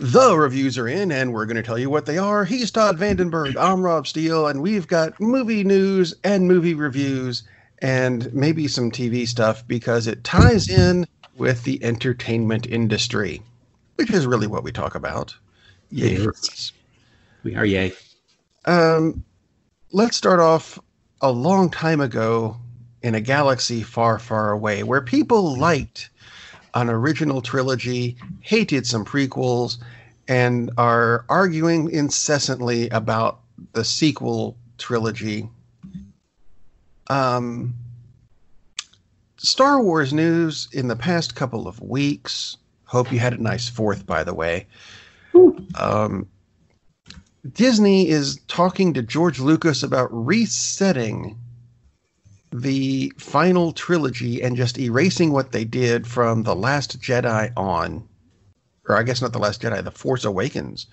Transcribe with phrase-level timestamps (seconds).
[0.00, 2.46] The reviews are in, and we're going to tell you what they are.
[2.46, 3.54] He's Todd Vandenberg.
[3.54, 7.42] I'm Rob Steele, and we've got movie news and movie reviews
[7.82, 13.42] and maybe some TV stuff because it ties in with the entertainment industry,
[13.96, 15.36] which is really what we talk about.
[15.90, 16.72] Yay for us.
[17.42, 17.92] We are yay.
[18.64, 19.22] Um,
[19.92, 20.78] let's start off
[21.20, 22.56] a long time ago
[23.02, 26.08] in a galaxy far, far away where people liked
[26.74, 29.78] an original trilogy, hated some prequels,
[30.28, 33.40] and are arguing incessantly about
[33.72, 35.48] the sequel trilogy.
[37.08, 37.74] Um,
[39.36, 42.56] Star Wars news in the past couple of weeks.
[42.84, 44.66] Hope you had a nice fourth, by the way.
[45.76, 46.28] Um,
[47.52, 51.38] Disney is talking to George Lucas about resetting
[52.52, 58.08] the final trilogy and just erasing what they did from The Last Jedi on,
[58.88, 60.86] or I guess not The Last Jedi, The Force Awakens,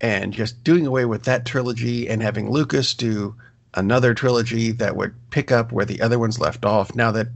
[0.00, 3.34] and just doing away with that trilogy and having Lucas do
[3.72, 7.28] another trilogy that would pick up where the other ones left off now that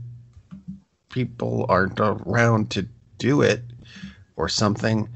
[1.09, 2.87] people aren't around to
[3.17, 3.63] do it
[4.35, 5.09] or something.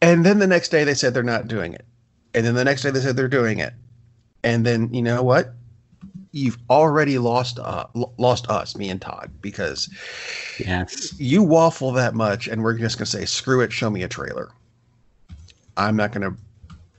[0.00, 1.84] And then the next day they said they're not doing it.
[2.32, 3.74] And then the next day they said they're doing it
[4.42, 5.54] and then you know what?
[6.32, 7.86] You've already lost uh,
[8.18, 9.90] lost us me and todd because
[10.58, 11.18] yes.
[11.18, 14.08] you waffle that much and we're just going to say screw it show me a
[14.08, 14.50] trailer.
[15.76, 16.40] I'm not going to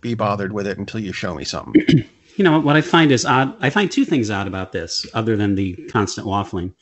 [0.01, 2.05] be bothered with it until you show me something.
[2.37, 5.35] You know what i find is odd i find two things odd about this other
[5.35, 6.73] than the constant waffling.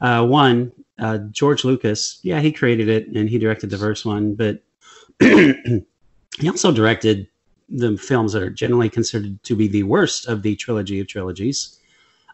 [0.00, 4.34] Uh, one uh, george lucas yeah he created it and he directed the first one
[4.34, 4.62] but
[5.20, 7.28] he also directed
[7.68, 11.78] the films that are generally considered to be the worst of the trilogy of trilogies.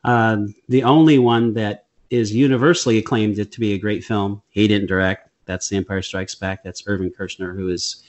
[0.05, 0.39] Uh,
[0.69, 5.31] the only one that is universally acclaimed to be a great film, he didn't direct.
[5.47, 6.63] That's The Empire Strikes Back.
[6.63, 8.05] That's Irvin Kershner, who is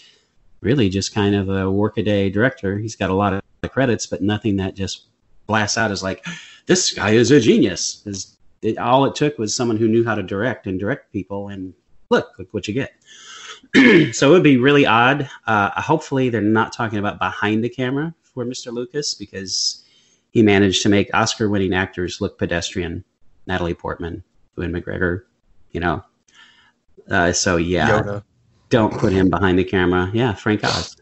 [0.61, 2.77] really just kind of a workaday director.
[2.77, 5.05] He's got a lot of credits, but nothing that just
[5.47, 6.25] blasts out as like,
[6.65, 8.05] this guy is a genius.
[8.61, 11.73] It, all it took was someone who knew how to direct and direct people, and
[12.09, 12.93] look, look what you get.
[14.13, 15.29] so it would be really odd.
[15.47, 18.71] Uh, hopefully, they're not talking about behind the camera for Mr.
[18.71, 19.83] Lucas because
[20.31, 23.03] he managed to make Oscar-winning actors look pedestrian.
[23.47, 24.23] Natalie Portman,
[24.57, 25.23] Ewan McGregor,
[25.71, 26.03] you know.
[27.09, 28.23] Uh, so yeah, Yoda.
[28.69, 30.09] don't put him behind the camera.
[30.13, 30.95] Yeah, Frank Oz.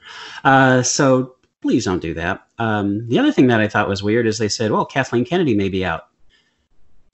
[0.43, 2.47] Uh, so please don't do that.
[2.57, 5.55] Um, the other thing that I thought was weird is they said, "Well, Kathleen Kennedy
[5.55, 6.07] may be out."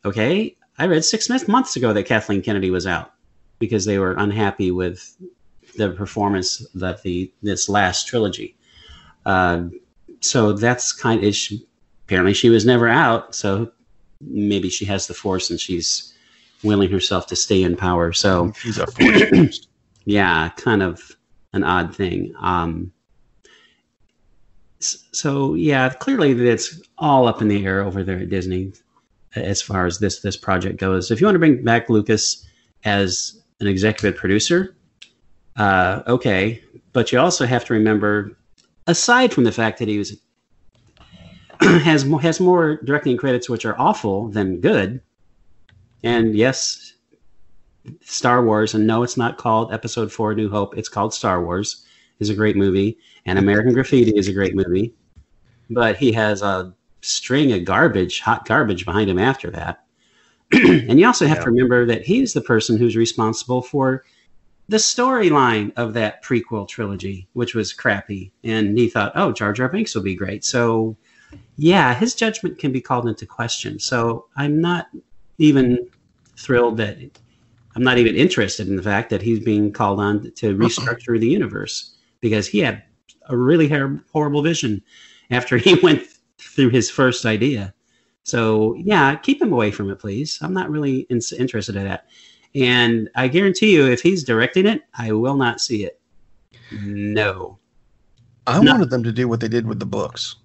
[0.05, 3.13] Okay, I read six months ago that Kathleen Kennedy was out
[3.59, 5.17] because they were unhappy with
[5.77, 8.55] the performance that the this last trilogy.
[9.25, 9.65] Uh,
[10.21, 11.65] so that's kind of she,
[12.05, 13.35] apparently she was never out.
[13.35, 13.71] So
[14.21, 16.13] maybe she has the force and she's
[16.63, 18.13] willing herself to stay in power.
[18.13, 19.67] So she's a force.
[20.05, 21.15] yeah, kind of
[21.53, 22.33] an odd thing.
[22.39, 22.91] Um,
[24.79, 28.73] so yeah, clearly it's all up in the air over there at Disney
[29.35, 31.11] as far as this this project goes.
[31.11, 32.45] If you want to bring back Lucas
[32.83, 34.75] as an executive producer,
[35.57, 36.63] uh, okay,
[36.93, 38.37] but you also have to remember,
[38.85, 40.19] aside from the fact that he was
[41.61, 45.01] has more, has more directing credits which are awful than good,
[46.03, 46.93] and yes,
[48.01, 50.77] Star Wars, and no, it's not called Episode Four: New Hope.
[50.77, 51.85] It's called Star Wars.
[52.19, 54.93] is a great movie, and American Graffiti is a great movie,
[55.69, 59.83] but he has a string of garbage, hot garbage behind him after that.
[60.51, 61.43] and you also have yeah.
[61.43, 64.03] to remember that he's the person who's responsible for
[64.69, 68.31] the storyline of that prequel trilogy, which was crappy.
[68.43, 70.43] And he thought, oh, Jar Jar Binks will be great.
[70.43, 70.97] So,
[71.57, 73.79] yeah, his judgment can be called into question.
[73.79, 74.87] So I'm not
[75.37, 75.87] even
[76.35, 76.97] thrilled that
[77.77, 80.57] I'm not even interested in the fact that he's being called on to uh-huh.
[80.57, 82.81] restructure the universe because he had
[83.29, 83.71] a really
[84.11, 84.81] horrible vision
[85.29, 86.03] after he went
[86.39, 87.75] through his first idea.
[88.23, 90.39] So, yeah, keep him away from it, please.
[90.41, 92.07] I'm not really in- interested in that.
[92.57, 95.99] And I guarantee you, if he's directing it, I will not see it.
[96.71, 97.59] No.
[98.47, 98.71] I no.
[98.71, 100.35] wanted them to do what they did with the books.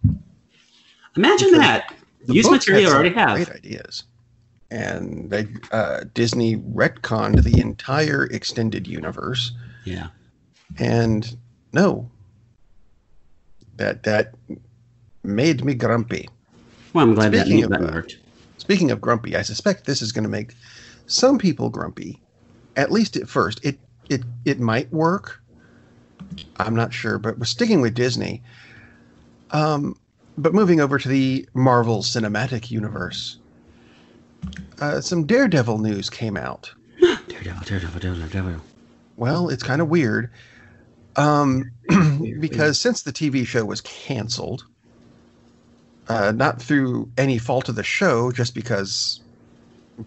[1.16, 1.94] Imagine because that.
[2.26, 3.36] Use material you already have.
[3.36, 4.04] Great ideas.
[4.70, 9.52] And they uh, Disney retconned the entire extended universe.
[9.84, 10.08] Yeah.
[10.78, 11.36] And
[11.72, 12.10] no,
[13.76, 14.34] that that
[15.22, 16.28] made me grumpy.
[16.92, 18.18] Well, I'm glad speaking that, of, that worked.
[18.58, 20.54] Speaking of grumpy, I suspect this is going to make
[21.12, 22.20] some people grumpy,
[22.76, 23.64] at least at first.
[23.64, 23.78] It
[24.08, 25.40] it it might work.
[26.56, 28.42] I'm not sure, but we're sticking with Disney.
[29.50, 29.98] Um,
[30.38, 33.36] but moving over to the Marvel Cinematic Universe,
[34.80, 36.72] uh, some Daredevil news came out.
[37.00, 38.60] Daredevil, Daredevil, Daredevil, Daredevil.
[39.16, 40.30] well, it's kind of weird.
[41.16, 41.70] Um,
[42.40, 44.64] because since the TV show was canceled,
[46.08, 49.21] uh, not through any fault of the show, just because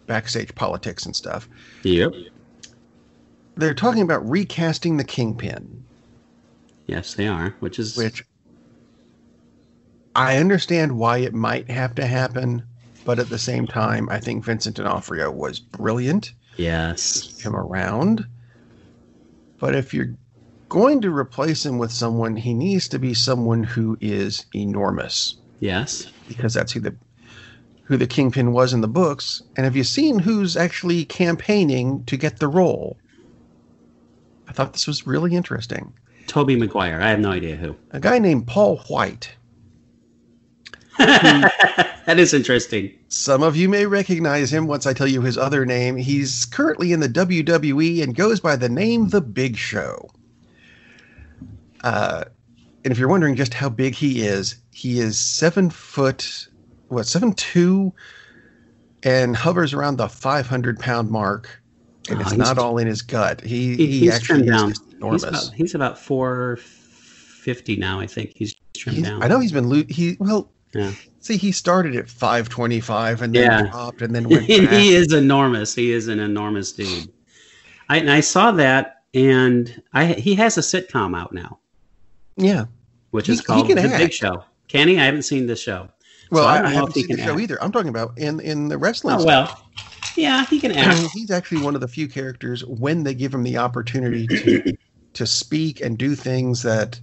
[0.07, 1.47] backstage politics and stuff,
[1.83, 2.13] Yep.
[3.55, 5.83] they're talking about recasting the Kingpin,
[6.87, 7.55] Yes, they are.
[7.61, 8.23] Which is which
[10.15, 12.63] I understand why it might have to happen,
[13.05, 16.33] but at the same time, I think Vincent D'Onofrio was brilliant.
[16.57, 17.39] yes.
[17.41, 18.25] him around.
[19.59, 20.13] But if you're
[20.69, 26.07] going to replace him with someone, he needs to be someone who is enormous Yes.
[26.27, 26.95] because that's who the
[27.85, 29.41] who the kingpin was in the books.
[29.55, 32.97] And have you seen who's actually campaigning to get the role?
[34.47, 35.93] I thought this was really interesting.
[36.27, 37.01] Tobey Maguire.
[37.01, 37.75] I have no idea who.
[37.91, 39.33] A guy named Paul Wight.
[40.97, 42.91] that is interesting.
[43.09, 45.97] Some of you may recognize him once I tell you his other name.
[45.97, 50.09] He's currently in the WWE and goes by the name The Big Show.
[51.83, 52.23] Uh,
[52.83, 56.47] and if you're wondering just how big he is, he is seven foot,
[56.87, 57.93] what, seven two,
[59.03, 61.61] and hovers around the 500 pound mark.
[62.09, 63.41] And Oh, it's not all in his gut.
[63.41, 65.23] He, He- actually trimmed is just He's enormous.
[65.23, 67.99] about, he's about four fifty now.
[67.99, 69.23] I think he's trimmed He's- down.
[69.23, 70.51] I know he's been lo- he well.
[70.73, 70.91] Yeah.
[71.21, 73.71] See, he started at 525 and then Yeah.
[73.71, 75.73] dropped and then went he is enormous.
[75.73, 77.09] He is an enormous dude.
[77.89, 81.57] I, and I saw that, and I he has a sitcom out now,
[82.37, 82.65] yeah.
[83.11, 84.11] which He- is called The Big.
[84.13, 84.43] Show.
[84.67, 84.99] Can he?
[84.99, 85.87] I haven't seen the show.
[86.31, 87.41] Well, So I I, don't I haven't seen the show act.
[87.41, 87.63] either.
[87.63, 89.15] I'm talking about in in the wrestling.
[89.17, 89.49] Oh stuff.
[89.49, 89.69] well,
[90.15, 91.11] yeah, he can act.
[91.13, 94.73] he's actually one of the few characters when they give him the opportunity to
[95.13, 96.99] to speak and do things that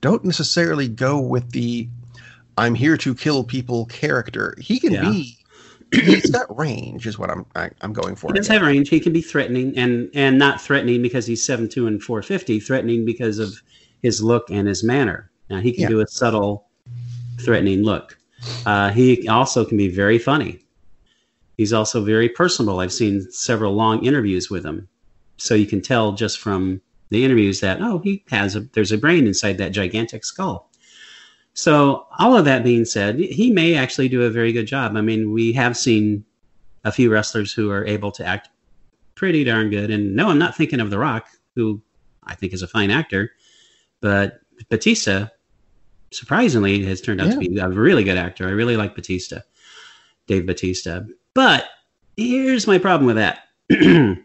[0.00, 1.88] don't necessarily go with the
[2.58, 4.56] "I'm here to kill people" character.
[4.58, 5.02] He can Yeah.
[5.02, 5.38] be.
[5.92, 8.32] He's got range, is what I'm I, I'm going for.
[8.32, 8.88] He does have range.
[8.88, 12.58] He can be threatening, and and not threatening because he's seven two and four fifty.
[12.60, 13.62] Threatening because of
[14.02, 15.30] his look and his manner.
[15.50, 15.88] Now he can Yeah.
[15.88, 16.66] do a subtle,
[17.44, 18.18] threatening look.
[18.66, 20.58] Uh, he also can be very funny.
[21.56, 22.80] He's also very personable.
[22.80, 24.88] I've seen several long interviews with him,
[25.36, 26.80] so you can tell just from
[27.10, 30.70] the interviews that oh he has a there's a brain inside that gigantic skull.
[31.54, 34.96] So all of that being said, he may actually do a very good job.
[34.96, 36.24] I mean, we have seen
[36.84, 38.48] a few wrestlers who are able to act
[39.14, 39.90] pretty darn good.
[39.90, 41.82] And no, I'm not thinking of The Rock, who
[42.24, 43.32] I think is a fine actor,
[44.00, 44.40] but
[44.70, 45.28] Batista,
[46.14, 48.46] surprisingly, it has turned out to be a really good actor.
[48.46, 49.40] I really like Batista,
[50.26, 51.00] Dave Batista.
[51.34, 51.66] But
[52.16, 53.48] here's my problem with that.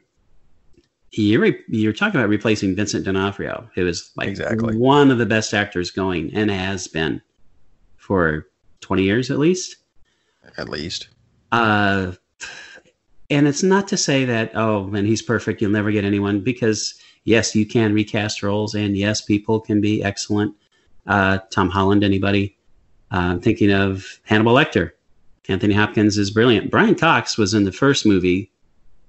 [1.11, 4.75] you're re- you're talking about replacing Vincent D'Onofrio, who is like Exactly.
[4.75, 7.21] one of the best actors going and has been
[7.97, 8.47] for
[8.81, 9.77] 20 years at least.
[10.57, 11.09] at least.
[11.51, 12.11] Uh,
[13.29, 15.61] and it's not to say that oh, and he's perfect.
[15.61, 20.03] You'll never get anyone because yes, you can recast roles, and yes, people can be
[20.03, 20.55] excellent.
[21.07, 22.57] Uh, Tom Holland, anybody?
[23.11, 24.91] Uh, I'm thinking of Hannibal Lecter.
[25.47, 26.69] Anthony Hopkins is brilliant.
[26.69, 28.51] Brian Cox was in the first movie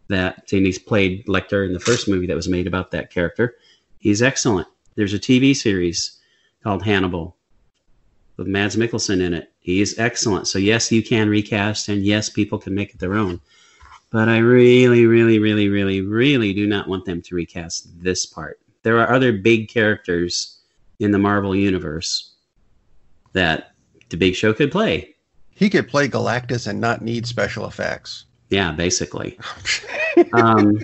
[0.09, 3.57] that he's played Lecter in the first movie that was made about that character.
[3.99, 4.69] He's excellent.
[4.95, 6.19] There's a TV series
[6.63, 7.37] called Hannibal
[8.37, 9.53] with Mads Mikkelsen in it.
[9.59, 10.47] He is excellent.
[10.47, 13.41] So yes, you can recast, and yes, people can make it their own.
[14.11, 18.59] But I really, really, really, really, really do not want them to recast this part.
[18.83, 20.58] There are other big characters
[21.01, 22.35] in the Marvel universe
[23.33, 23.73] that
[24.09, 25.15] the Big Show could play.
[25.51, 28.25] He could play Galactus and not need special effects.
[28.51, 29.39] Yeah, basically.
[30.33, 30.81] um,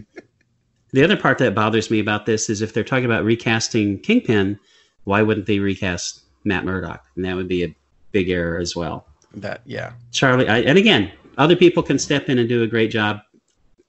[0.93, 4.59] the other part that bothers me about this is if they're talking about recasting Kingpin,
[5.05, 7.05] why wouldn't they recast Matt Murdock?
[7.17, 7.75] And that would be a
[8.13, 9.07] big error as well.
[9.35, 9.93] that yeah.
[10.13, 13.21] Charlie, I, and again, other people can step in and do a great job.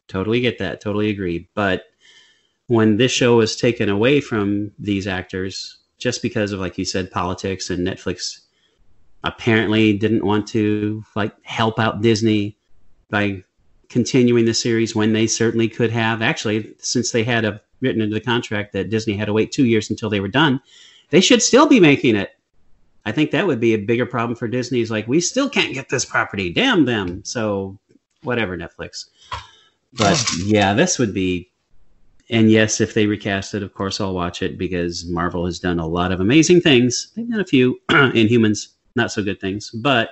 [0.08, 0.82] Totally get that.
[0.82, 1.48] Totally agree.
[1.54, 1.86] But
[2.68, 7.12] when this show was taken away from these actors, just because of, like you said,
[7.12, 8.42] politics and Netflix
[9.24, 12.58] apparently didn't want to like help out Disney
[13.10, 13.44] by
[13.90, 16.22] continuing the series when they certainly could have.
[16.22, 19.66] Actually, since they had a written into the contract that Disney had to wait two
[19.66, 20.62] years until they were done,
[21.10, 22.32] they should still be making it.
[23.06, 24.82] I think that would be a bigger problem for Disney.
[24.82, 26.52] Is like we still can't get this property.
[26.52, 27.24] Damn them.
[27.24, 27.78] So
[28.24, 29.06] whatever, Netflix.
[29.94, 31.52] But yeah, this would be.
[32.30, 35.78] And yes, if they recast it, of course I'll watch it because Marvel has done
[35.80, 37.12] a lot of amazing things.
[37.16, 39.70] They've done a few Inhumans, not so good things.
[39.70, 40.10] But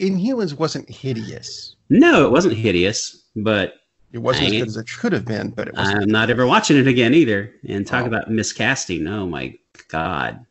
[0.00, 1.76] Inhumans wasn't hideous.
[1.88, 3.24] no, it wasn't hideous.
[3.36, 3.74] But
[4.12, 5.70] It wasn't as good as it should have been, but.
[5.78, 7.52] I'm not ever watching it again either.
[7.68, 8.08] And talk Oh.
[8.08, 9.08] about miscasting.
[9.08, 9.56] Oh my
[9.88, 10.44] god.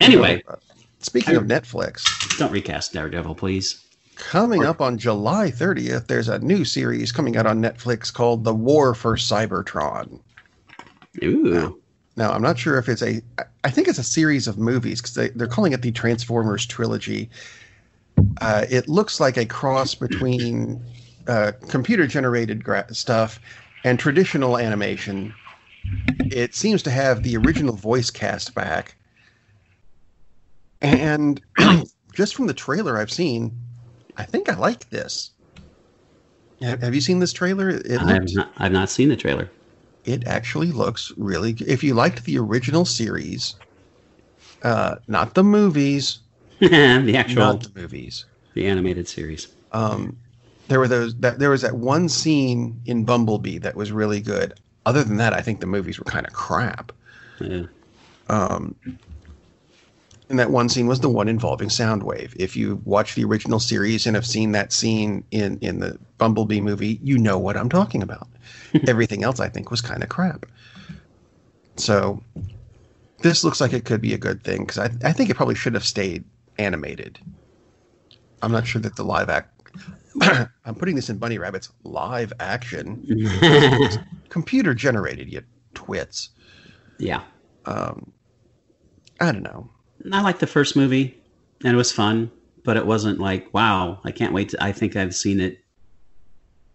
[0.00, 0.42] Anyway,
[1.02, 2.04] Speaking of Netflix,
[2.38, 3.84] don't recast Daredevil, please.
[4.20, 8.54] Coming up on July 30th, there's a new series coming out on Netflix called The
[8.54, 10.20] War for Cybertron.
[11.24, 11.80] Ooh.
[12.16, 13.22] Now, I'm not sure if it's a,
[13.64, 17.30] I think it's a series of movies because they, they're calling it the Transformers trilogy.
[18.40, 20.84] Uh, it looks like a cross between
[21.26, 23.40] uh, computer generated gra- stuff
[23.84, 25.34] and traditional animation.
[26.18, 28.94] It seems to have the original voice cast back.
[30.82, 31.40] And
[32.12, 33.56] just from the trailer I've seen,
[34.20, 35.30] I think I like this.
[36.60, 37.70] Have, you seen this trailer?
[37.70, 39.48] It I've not, I've not seen the trailer.
[40.04, 41.56] it actually looks really.
[41.66, 43.54] If you liked the original series,
[44.62, 46.18] uh, not the movies,
[46.60, 48.26] the actual, not the movies.
[48.52, 49.48] the animated series.
[49.72, 50.18] Um,
[50.68, 54.52] there were those that there was that one scene in Bumblebee that was really good.
[54.84, 56.92] Other than that, I think the movies were kind of crap.
[57.40, 57.62] Yeah.
[58.28, 58.74] Um,
[60.30, 62.32] and that one scene was the one involving Soundwave.
[62.36, 66.60] If you watch the original series and have seen that scene in in the Bumblebee
[66.60, 68.28] movie, you know what I'm talking about.
[68.86, 70.46] Everything else, I think, was kind of crap.
[71.76, 72.22] So
[73.18, 75.56] this looks like it could be a good thing because I I think it probably
[75.56, 76.24] should have stayed
[76.58, 77.18] animated.
[78.40, 79.52] I'm not sure that the live act.
[80.64, 83.04] I'm putting this in Bunny Rabbits live action,
[84.28, 85.32] computer generated.
[85.32, 85.42] You
[85.74, 86.30] twits.
[86.98, 87.22] yeah.
[87.66, 88.12] Um,
[89.20, 89.68] I don't know.
[90.12, 91.18] I liked the first movie,
[91.64, 92.30] and it was fun,
[92.64, 94.50] but it wasn't like, wow, I can't wait.
[94.50, 95.58] To, I think I've seen it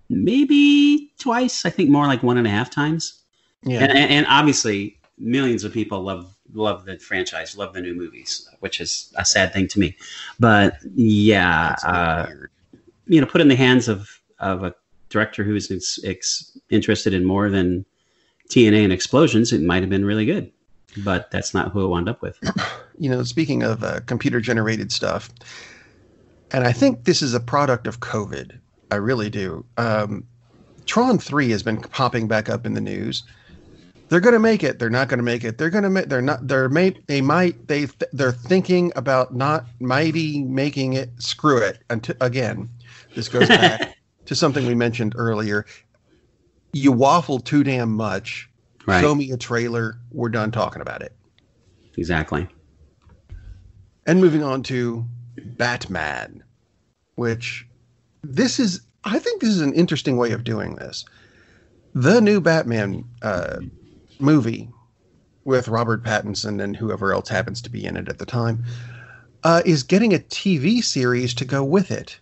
[0.09, 1.65] maybe twice.
[1.65, 3.21] I think more like one and a half times.
[3.63, 3.83] Yeah.
[3.83, 8.79] And, and, obviously, millions of people love love the franchise, love the new movies, which
[8.79, 9.95] is a sad thing to me.
[10.39, 14.75] But yeah, That's a bit uh, you know, put in the hands of of a
[15.09, 17.85] director who's ex, ex, interested in more than
[18.49, 20.51] TNA and explosions, it might have been really good.
[20.97, 22.39] But that's not who it wound up with.
[22.99, 25.29] you know, speaking of uh, computer generated stuff,
[26.51, 28.57] and I think this is a product of COVID.
[28.91, 29.65] I really do.
[29.77, 30.25] Um,
[30.85, 33.23] Tron Three has been popping back up in the news.
[34.09, 34.77] They're going to make it.
[34.77, 35.57] They're not going to make it.
[35.57, 36.09] They're going to make.
[36.09, 36.47] They're not.
[36.47, 36.95] They're may.
[37.07, 37.67] They might.
[37.67, 37.87] They.
[37.87, 41.09] Th- they're thinking about not maybe making it.
[41.17, 41.79] Screw it.
[41.89, 42.69] Until again,
[43.15, 45.65] this goes back to something we mentioned earlier.
[46.73, 48.49] You waffle too damn much.
[48.85, 49.01] Right.
[49.01, 49.97] Show me a trailer.
[50.11, 51.15] We're done talking about it.
[51.97, 52.47] Exactly.
[54.05, 55.05] And moving on to
[55.37, 56.43] Batman,
[57.15, 57.67] which
[58.23, 61.05] this is, I think this is an interesting way of doing this.
[61.93, 63.59] The new Batman uh,
[64.19, 64.69] movie
[65.45, 68.65] with Robert Pattinson and whoever else happens to be in it at the time
[69.43, 72.19] uh, is getting a TV series to go with it.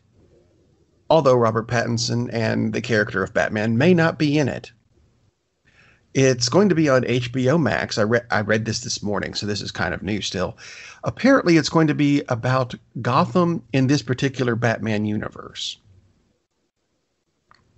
[1.10, 4.72] Although Robert Pattinson and the character of Batman may not be in it.
[6.14, 7.98] It's going to be on HBO Max.
[7.98, 10.58] I read I read this this morning, so this is kind of new still.
[11.04, 15.78] Apparently, it's going to be about Gotham in this particular Batman universe.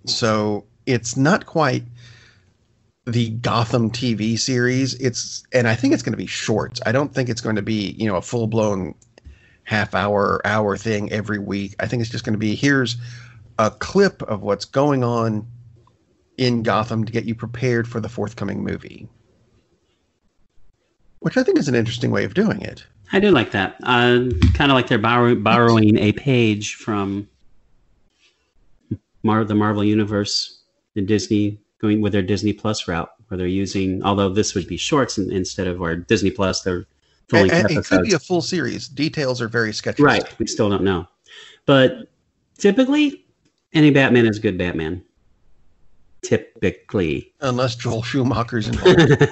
[0.04, 1.84] So it's not quite
[3.06, 4.94] the Gotham TV series.
[4.94, 6.78] It's and I think it's going to be short.
[6.84, 8.94] I don't think it's going to be you know a full blown
[9.64, 11.74] half hour hour thing every week.
[11.80, 12.96] I think it's just going to be here's
[13.58, 15.46] a clip of what's going on
[16.38, 19.08] in Gotham to get you prepared for the forthcoming movie.
[21.20, 22.84] Which I think is an interesting way of doing it.
[23.12, 23.76] I do like that.
[23.82, 27.28] Uh, kind of like they're borrow- borrowing a page from
[29.22, 30.62] Mar- the Marvel Universe
[30.96, 34.76] and Disney, going with their Disney Plus route, where they're using, although this would be
[34.76, 36.86] shorts in, instead of our Disney Plus, they're
[37.28, 38.88] full And, and it could be a full series.
[38.88, 40.02] Details are very sketchy.
[40.02, 40.38] Right.
[40.38, 41.06] We still don't know.
[41.64, 42.08] But
[42.58, 43.24] typically,
[43.72, 45.02] any Batman is good Batman.
[46.26, 47.32] Typically.
[47.40, 49.28] Unless Joel Schumacher's involved.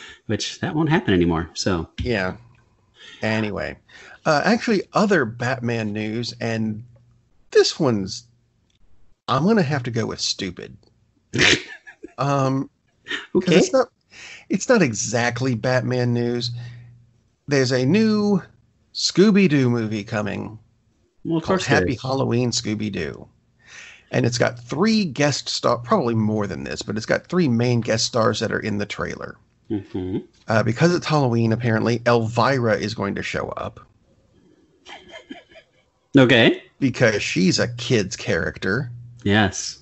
[0.26, 1.50] Which that won't happen anymore.
[1.54, 2.36] So, yeah.
[3.20, 3.76] Anyway,
[4.24, 6.84] uh, actually, other Batman news, and
[7.50, 8.24] this one's,
[9.26, 10.76] I'm going to have to go with stupid.
[12.18, 12.70] um,
[13.34, 13.56] okay.
[13.56, 13.88] it's not,
[14.48, 16.52] it's not exactly Batman news.
[17.48, 18.40] There's a new
[18.94, 20.58] Scooby Doo movie coming
[21.24, 21.98] Well, of called course, Happy.
[22.00, 23.28] Halloween Scooby Doo.
[24.12, 27.80] And it's got three guest star, probably more than this, but it's got three main
[27.80, 29.36] guest stars that are in the trailer.
[29.70, 30.22] Mhm.
[30.46, 33.80] Uh, because it's Halloween, apparently Elvira is going to show up
[36.16, 36.62] Okay.
[36.78, 38.90] because she's a kid's character
[39.24, 39.78] Yes.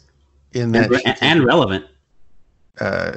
[0.52, 0.84] in that.
[0.84, 1.84] And, re- and relevant.
[2.80, 3.12] uh,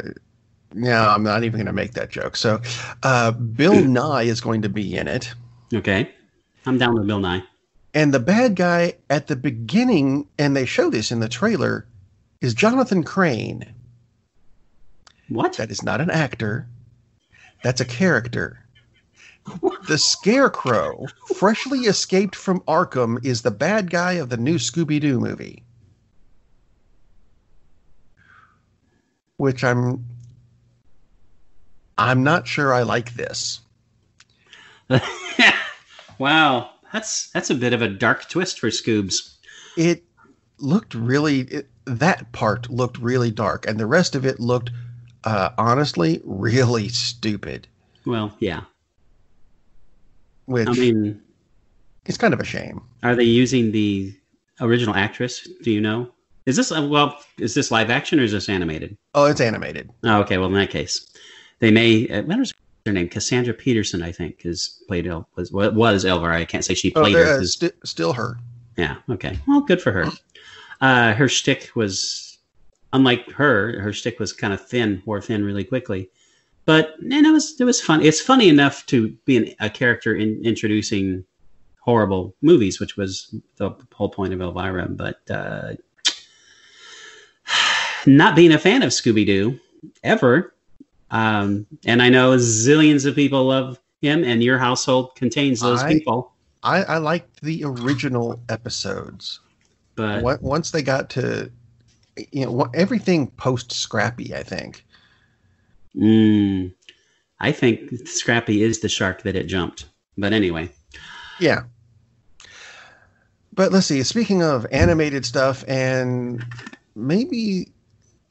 [0.74, 2.36] no, I'm not even going to make that joke.
[2.36, 2.62] So,
[3.04, 5.34] uh, Bill Nye is going to be in it.
[5.74, 6.12] Okay.
[6.66, 7.42] I'm down with Bill Nye.
[7.98, 11.88] And the bad guy at the beginning, and they show this in the trailer,
[12.42, 13.74] is Jonathan Crane.
[15.30, 15.54] What?
[15.54, 16.68] That is not an actor.
[17.64, 18.64] That's a character.
[19.88, 25.20] The Scarecrow, freshly escaped from Arkham, is the bad guy of the new Scooby Doo
[25.20, 25.64] movie.
[29.38, 30.06] Which I'm.
[31.98, 33.60] I'm not sure I like this.
[36.20, 39.36] wow, that's that's a bit of a dark twist for Scoobs.
[39.78, 40.04] It
[40.58, 41.42] looked really.
[41.42, 44.72] It, that part looked really dark, and the rest of it looked,
[45.24, 47.68] uh, honestly, really stupid.
[48.06, 48.62] Well, yeah.
[50.46, 51.22] Which I mean,
[52.08, 52.82] is kind of a shame.
[53.04, 54.14] are they using the
[54.60, 55.48] original actress?
[55.62, 56.10] Do you know?
[56.46, 57.20] Is this uh, well?
[57.38, 58.98] Is this live action or is this animated?
[59.14, 59.92] Oh, it's animated.
[60.04, 60.38] Oh, okay.
[60.38, 61.06] Well, in that case,
[61.60, 62.10] they may.
[62.10, 62.24] Uh,
[62.88, 63.08] her name?
[63.10, 66.38] Cassandra Peterson, I think, is played El, was was Elvira.
[66.38, 67.40] I can't say she Oh, played her.
[67.40, 68.38] uh, sti- still her.
[68.78, 68.98] yeah.
[69.10, 69.38] Okay.
[69.48, 70.06] Well, good for her.
[70.82, 72.38] Uh, her shtick was
[72.94, 73.80] unlike her.
[73.82, 76.10] Her shtick was kind of thin, wore thin really quickly.
[76.66, 78.02] But and it was it was fun.
[78.02, 81.24] It's funny enough to be an, a character in introducing
[81.80, 84.88] horrible movies, which was the whole point of Elvira.
[84.90, 85.74] But uh,
[88.06, 89.60] not being a fan of Scooby Doo
[90.04, 90.54] ever,
[91.12, 95.94] um, and I know zillions of people love him, and your household contains those I-
[95.94, 96.34] people.
[96.64, 99.40] I, I liked the original episodes.
[99.96, 101.52] But On- Once they got to,
[102.32, 104.84] you know, everything post Scrappy, I think.
[105.96, 106.74] Mm,
[107.40, 109.86] I think Scrappy is the shark that it jumped.
[110.18, 110.70] But anyway,
[111.40, 111.64] Yeah.
[113.54, 114.04] But let's see.
[114.04, 116.44] Speaking of animated stuff, and
[116.96, 117.72] maybe,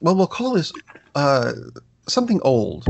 [0.01, 0.73] well, we'll call this
[1.15, 1.53] uh,
[2.09, 2.87] something old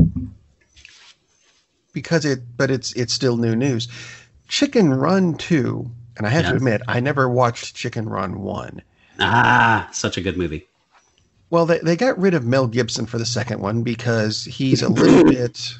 [1.93, 3.87] because it, but it's it's still new news.
[4.47, 8.81] Chicken Run Two, and I have to admit, I never watched Chicken Run One.
[9.19, 10.67] ah, such a good movie.
[11.49, 14.89] Well, they, they got rid of Mel Gibson for the second one because he's a
[14.89, 15.73] little bit.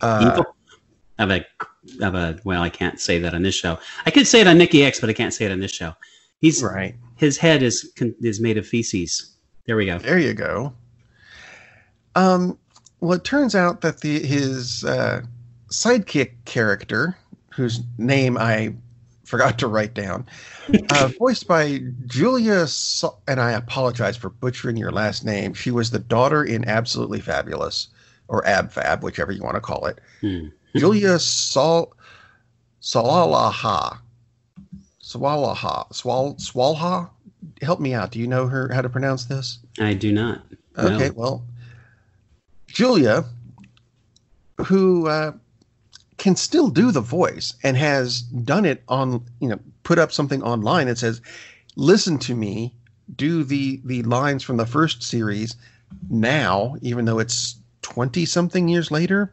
[0.00, 0.54] Uh, Evil
[1.18, 1.44] of a
[2.00, 3.78] of a well, I can't say that on this show.
[4.06, 5.94] I could say it on Nikki X, but I can't say it on this show.
[6.40, 6.94] He's right.
[7.16, 9.36] his head is is made of feces.
[9.66, 9.98] There we go.
[9.98, 10.74] There you go.
[12.16, 12.58] Um,
[13.04, 15.20] well, it turns out that the his uh,
[15.68, 17.14] sidekick character,
[17.54, 18.76] whose name I
[19.24, 20.24] forgot to write down,
[20.88, 25.52] uh, voiced by Julia, Sa- and I apologize for butchering your last name.
[25.52, 27.88] She was the daughter in Absolutely Fabulous,
[28.28, 29.98] or AbFab, whichever you want to call it.
[30.22, 30.46] Hmm.
[30.76, 31.92] Julia Sal
[32.80, 33.98] Salalaha.
[35.02, 35.92] Swalaha.
[35.92, 37.10] Swal Swalha?
[37.60, 38.12] Help me out.
[38.12, 39.58] Do you know her how to pronounce this?
[39.78, 40.42] I do not.
[40.78, 40.94] No.
[40.94, 41.44] Okay, well,
[42.74, 43.24] Julia,
[44.66, 45.32] who uh,
[46.18, 50.42] can still do the voice and has done it on, you know, put up something
[50.42, 51.20] online that says,
[51.76, 52.74] "Listen to me,
[53.14, 55.54] do the the lines from the first series
[56.10, 59.32] now, even though it's twenty something years later."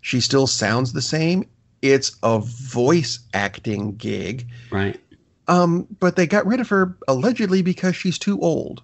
[0.00, 1.44] She still sounds the same.
[1.80, 5.00] It's a voice acting gig, Right.
[5.46, 8.82] um, but they got rid of her allegedly because she's too old.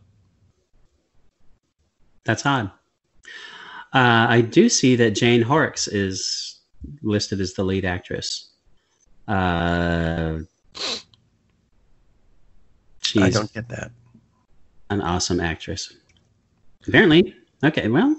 [2.24, 2.70] That's odd.
[3.94, 6.60] Uh, I do see that Jane Horrocks is
[7.02, 8.50] listed as the lead actress.
[9.28, 10.40] Uh,
[13.16, 13.92] I don't get that.
[14.90, 15.94] an awesome actress.
[16.88, 17.34] Apparently.
[17.62, 18.16] Okay, well.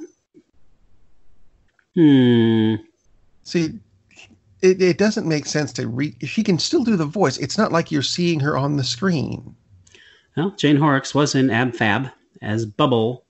[1.95, 2.75] Hmm.
[3.43, 3.79] See,
[4.61, 6.15] it, it doesn't make sense to read.
[6.27, 7.37] She can still do the voice.
[7.37, 9.55] It's not like you're seeing her on the screen.
[10.37, 12.09] Well, Jane Horrocks was in Ab Fab
[12.41, 13.24] as Bubble.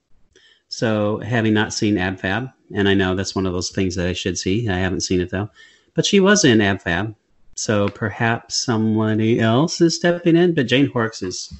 [0.68, 4.08] So, having not seen Ab Fab, and I know that's one of those things that
[4.08, 4.68] I should see.
[4.68, 5.48] I haven't seen it though.
[5.94, 7.14] But she was in Ab Fab.
[7.54, 10.54] So perhaps somebody else is stepping in.
[10.54, 11.52] But Jane Horrocks is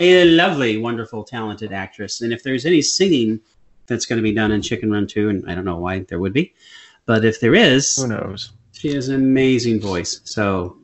[0.00, 2.20] a lovely, wonderful, talented actress.
[2.20, 3.40] And if there's any singing
[3.86, 6.18] that's going to be done in Chicken Run 2, and I don't know why there
[6.18, 6.52] would be,
[7.06, 8.50] but if there is, Who knows?
[8.72, 10.20] she has an amazing voice.
[10.24, 10.76] So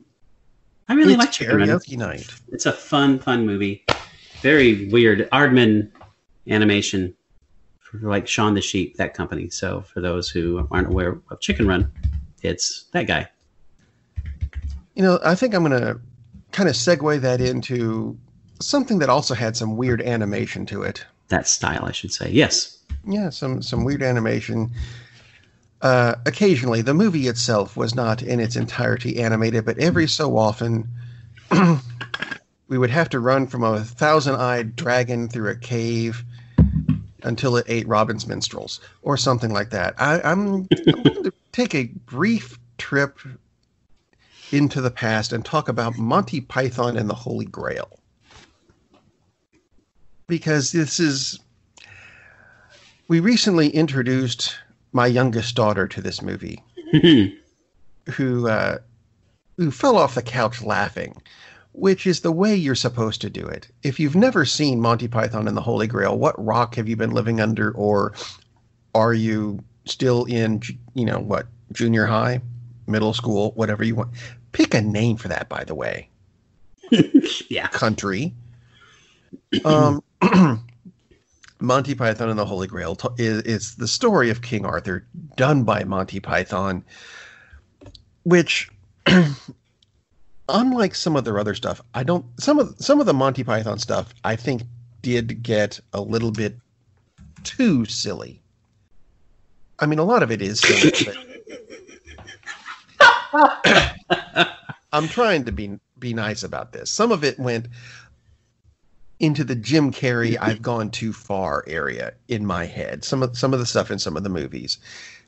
[0.87, 1.79] I really it's like Chicken Run.
[1.97, 2.29] night.
[2.53, 3.83] It's a fun, fun movie.
[4.41, 5.29] Very weird.
[5.31, 5.91] Aardman
[6.47, 7.13] animation,
[7.93, 9.49] like Shaun the Sheep, that company.
[9.49, 11.91] So for those who aren't aware of Chicken Run,
[12.41, 13.27] it's that guy.
[14.95, 15.99] You know, I think I'm going to
[16.51, 18.17] kind of segue that into
[18.59, 21.05] something that also had some weird animation to it.
[21.29, 22.29] That style, I should say.
[22.29, 22.77] Yes.
[23.07, 24.71] Yeah, some some weird animation.
[25.81, 30.87] Uh, occasionally, the movie itself was not in its entirety animated, but every so often,
[32.67, 36.23] we would have to run from a thousand-eyed dragon through a cave
[37.23, 39.95] until it ate Robin's minstrels, or something like that.
[39.97, 43.19] I, I'm, I'm going to take a brief trip
[44.51, 47.99] into the past and talk about Monty Python and the Holy Grail,
[50.27, 51.39] because this is
[53.07, 54.55] we recently introduced
[54.93, 56.63] my youngest daughter to this movie.
[58.11, 58.77] who uh,
[59.57, 61.21] who fell off the couch laughing,
[61.73, 63.67] which is the way you're supposed to do it.
[63.83, 67.11] If you've never seen Monty Python and the Holy Grail, what rock have you been
[67.11, 68.13] living under, or
[68.93, 70.61] are you still in,
[70.93, 72.41] you know, what junior high,
[72.87, 74.11] middle school, whatever you want?
[74.51, 76.09] Pick a name for that, by the way.
[77.49, 77.67] yeah.
[77.67, 78.33] Country.
[79.63, 80.03] Um,
[81.61, 85.05] Monty Python and the Holy Grail t- is, is the story of King Arthur
[85.37, 86.83] done by Monty Python,
[88.23, 88.69] which,
[90.51, 93.79] unlike some of their other stuff, I don't some of some of the Monty Python
[93.79, 94.63] stuff I think
[95.01, 96.57] did get a little bit
[97.43, 98.41] too silly.
[99.79, 101.15] I mean, a lot of it is silly,
[104.93, 106.91] I'm trying to be be nice about this.
[106.91, 107.67] Some of it went
[109.19, 113.03] into the Jim Carrey I've gone too far area in my head.
[113.03, 114.77] Some of some of the stuff in some of the movies.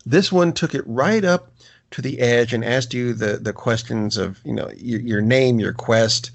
[0.06, 1.52] This one took it right up
[1.94, 5.60] to the edge and asked you the the questions of, you know, your, your name,
[5.60, 6.32] your quest,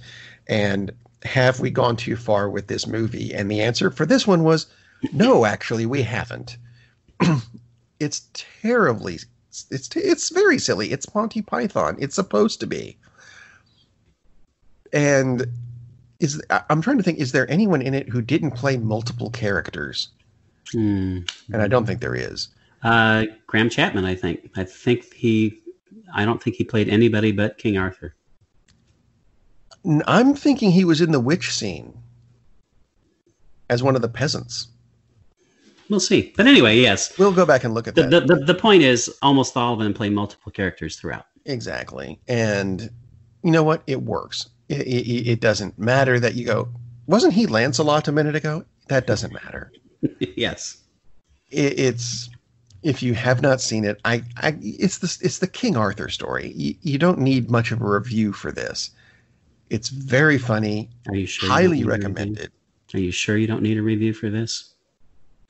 [0.48, 0.90] and
[1.24, 3.34] have we gone too far with this movie?
[3.34, 4.66] And the answer for this one was
[5.12, 6.56] no, actually we haven't.
[8.00, 9.18] it's terribly
[9.70, 10.92] it's it's very silly.
[10.92, 11.96] It's Monty Python.
[11.98, 12.96] It's supposed to be.
[14.92, 15.46] And
[16.20, 16.40] is
[16.70, 20.08] I'm trying to think is there anyone in it who didn't play multiple characters?
[20.72, 21.20] Hmm.
[21.52, 22.48] And I don't think there is.
[22.82, 24.50] Uh, Graham Chapman, I think.
[24.56, 25.60] I think he.
[26.14, 28.14] I don't think he played anybody but King Arthur.
[30.06, 31.96] I'm thinking he was in the witch scene
[33.70, 34.68] as one of the peasants.
[35.88, 36.32] We'll see.
[36.36, 37.16] But anyway, yes.
[37.18, 38.26] We'll go back and look at The, that.
[38.26, 41.26] the, the, the point is almost all of them play multiple characters throughout.
[41.46, 42.20] exactly.
[42.28, 42.90] And
[43.42, 43.82] you know what?
[43.86, 44.48] It works.
[44.68, 46.68] It, it, it doesn't matter that you go,
[47.06, 48.64] wasn't he Lancelot a minute ago?
[48.88, 49.72] That doesn't matter.
[50.36, 50.82] yes.
[51.50, 52.28] it, it's
[52.88, 56.52] if you have not seen it, I, I it's the it's the King Arthur story.
[56.56, 58.90] You, you don't need much of a review for this.
[59.70, 61.46] It's very funny, Are you sure?
[61.48, 62.50] you highly a recommended.
[62.94, 64.72] Are you sure you don't need a review for this?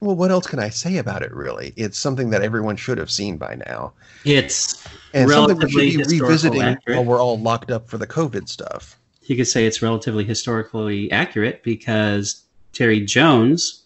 [0.01, 1.33] Well, what else can I say about it?
[1.33, 3.92] Really, it's something that everyone should have seen by now,
[4.24, 6.96] It's and something we should be revisiting accurate.
[6.98, 8.98] while we're all locked up for the COVID stuff.
[9.22, 13.85] you could say it's relatively historically accurate because Terry Jones,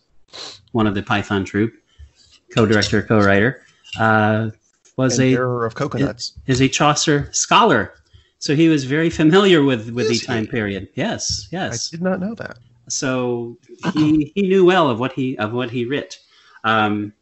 [0.73, 1.75] one of the Python troupe,
[2.55, 3.63] co-director, co-writer,
[3.99, 4.51] uh,
[4.97, 6.33] was and a bearer of coconuts.
[6.47, 7.95] is a Chaucer scholar.
[8.39, 10.51] So he was very familiar with with Is the time he?
[10.51, 10.89] period.
[10.95, 11.89] Yes, yes.
[11.93, 12.59] I did not know that.
[12.89, 13.57] So
[13.95, 16.19] he he knew well of what he of what he writ.
[16.65, 17.13] Um,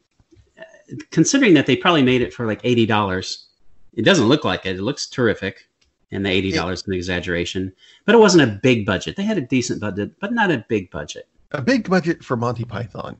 [1.10, 3.46] considering that they probably made it for like eighty dollars,
[3.94, 4.76] it doesn't look like it.
[4.76, 5.68] It looks terrific,
[6.10, 7.72] and the eighty dollars is an exaggeration.
[8.06, 9.16] But it wasn't a big budget.
[9.16, 11.28] They had a decent budget, but not a big budget.
[11.52, 13.16] A big budget for Monty Python.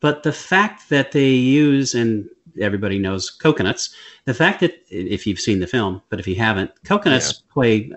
[0.00, 2.28] But the fact that they use, and
[2.60, 6.70] everybody knows coconuts, the fact that, if you've seen the film, but if you haven't,
[6.84, 7.92] coconuts play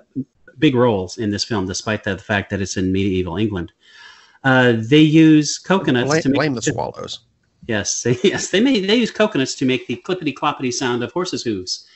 [0.57, 3.71] big roles in this film, despite the fact that it's in medieval England.
[4.43, 7.19] Uh, they use coconuts Blame, to make blame the swallows.
[7.67, 11.11] Yes, they, yes, they made they use coconuts to make the clippity cloppity sound of
[11.11, 11.87] horses' hooves.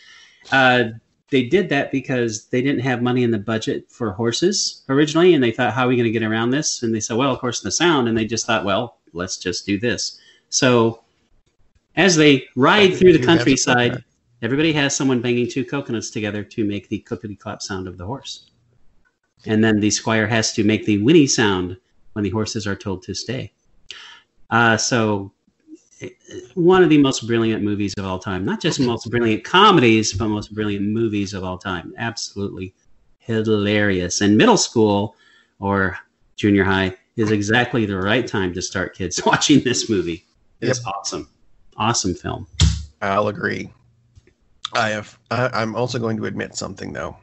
[0.51, 0.83] Uh,
[1.31, 5.43] they did that because they didn't have money in the budget for horses originally, and
[5.43, 7.39] they thought, "How are we going to get around this?" And they said, "Well, of
[7.39, 11.03] course, the sound." And they just thought, "Well, let's just do this." So,
[11.95, 14.03] as they ride through the You have to countryside,
[14.41, 18.05] everybody has someone banging two coconuts together to make the clippity clop sound of the
[18.05, 18.51] horse,
[19.45, 21.77] and then the squire has to make the whinny sound
[22.13, 23.51] when the horses are told to stay.
[24.49, 25.31] Uh, so
[26.55, 28.43] one of the most brilliant movies of all time.
[28.43, 31.93] Not just most brilliant comedies, but most brilliant movies of all time.
[31.97, 32.73] Absolutely
[33.19, 34.21] hilarious.
[34.21, 35.15] And middle school
[35.59, 35.97] or
[36.35, 40.25] junior high is exactly the right time to start kids watching this movie.
[40.61, 41.29] It's awesome.
[41.77, 42.47] Awesome film.
[43.01, 43.71] I'll agree.
[44.73, 45.17] I have.
[45.31, 47.15] I, I'm also going to admit something though.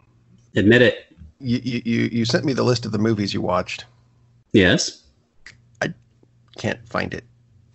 [0.55, 1.17] Admit it.
[1.41, 3.87] You, you you you sent me the list of the movies you watched.
[4.53, 5.03] Yes.
[5.81, 5.93] I
[6.57, 7.25] can't find it.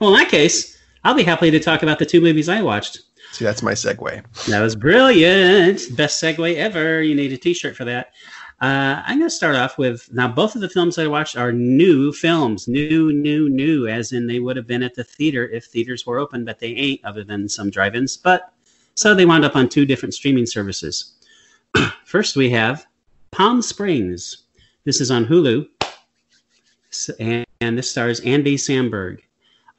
[0.00, 3.02] well, in that case, I'll be happy to talk about the two movies I watched.
[3.32, 4.46] See, that's my segue.
[4.46, 5.94] That was brilliant.
[5.96, 7.02] Best segue ever.
[7.02, 8.12] You need a t shirt for that.
[8.58, 11.52] Uh, I'm going to start off with now, both of the films I watched are
[11.52, 12.66] new films.
[12.66, 16.18] New, new, new, as in they would have been at the theater if theaters were
[16.18, 18.16] open, but they ain't, other than some drive ins.
[18.16, 18.50] But
[18.94, 21.16] so they wound up on two different streaming services.
[22.06, 22.86] First, we have
[23.30, 24.44] Palm Springs.
[24.84, 25.66] This is on Hulu.
[27.20, 29.18] And, and this stars Andy Samberg.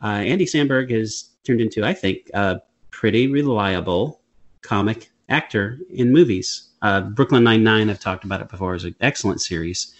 [0.03, 2.61] Uh, Andy Samberg has turned into, I think, a
[2.91, 4.21] pretty reliable
[4.61, 6.66] comic actor in movies.
[6.81, 9.93] Uh, Brooklyn Nine Nine, I've talked about it before, is an excellent series.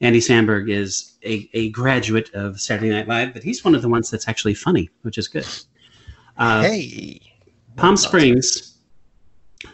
[0.00, 3.88] Andy Samberg is a, a graduate of Saturday Night Live, but he's one of the
[3.88, 5.46] ones that's actually funny, which is good.
[6.36, 7.20] Uh, hey,
[7.76, 8.78] Palm Springs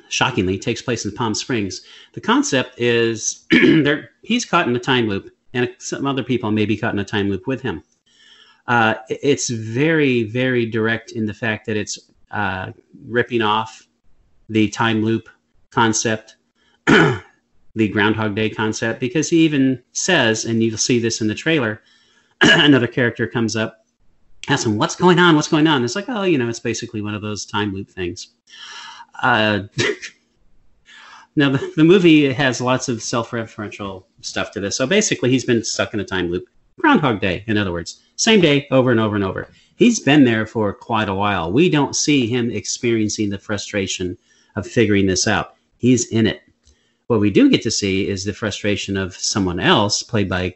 [0.09, 1.83] shockingly takes place in Palm Springs.
[2.13, 6.67] The concept is there he's caught in a time loop, and some other people may
[6.67, 7.83] be caught in a time loop with him.
[8.67, 11.99] Uh, it's very, very direct in the fact that it's
[12.31, 12.71] uh,
[13.07, 13.87] ripping off
[14.51, 15.29] the time loop
[15.71, 16.37] concept,
[17.75, 21.83] the Groundhog Day concept, because he even says, and you'll see this in the trailer,
[22.41, 23.87] another character comes up,
[24.49, 25.37] asks him, What's going on?
[25.37, 25.85] What's going on?
[25.85, 28.29] It's like, Oh, you know, it's basically one of those time loop things.
[29.23, 29.63] Uh,
[31.37, 34.77] now, the, the movie has lots of self referential stuff to this.
[34.77, 36.49] So basically, he's been stuck in a time loop.
[36.79, 39.49] Groundhog Day, in other words, same day over and over and over.
[39.77, 41.53] He's been there for quite a while.
[41.53, 44.17] We don't see him experiencing the frustration
[44.57, 45.55] of figuring this out.
[45.77, 46.43] He's in it.
[47.09, 50.55] What we do get to see is the frustration of someone else, played by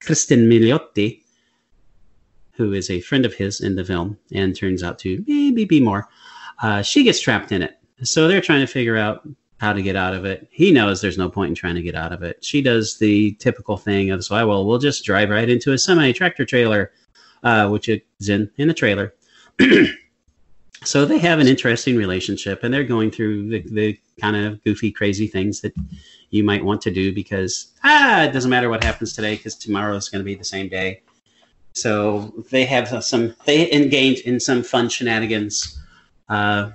[0.00, 1.22] Kristen Milioti,
[2.52, 5.80] who is a friend of his in the film and turns out to maybe be
[5.80, 6.08] more.
[6.62, 7.78] Uh, she gets trapped in it.
[8.02, 9.26] So they're trying to figure out
[9.58, 10.48] how to get out of it.
[10.50, 12.44] He knows there's no point in trying to get out of it.
[12.44, 16.10] She does the typical thing of, so I we'll just drive right into a semi
[16.10, 16.90] tractor trailer,
[17.44, 19.14] uh, which is in, in the trailer.
[20.84, 24.90] so they have an interesting relationship and they're going through the, the kind of goofy,
[24.90, 25.74] crazy things that
[26.30, 29.96] you might want to do because, ah, it doesn't matter what happens today because tomorrow
[29.96, 31.02] is going to be the same day.
[31.72, 35.78] So they have some, they engage in some fun shenanigans.
[36.28, 36.70] Uh,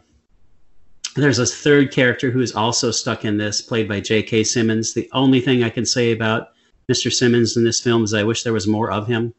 [1.16, 4.44] there's a third character who is also stuck in this, played by J.K.
[4.44, 4.94] Simmons.
[4.94, 6.50] The only thing I can say about
[6.90, 7.12] Mr.
[7.12, 9.34] Simmons in this film is I wish there was more of him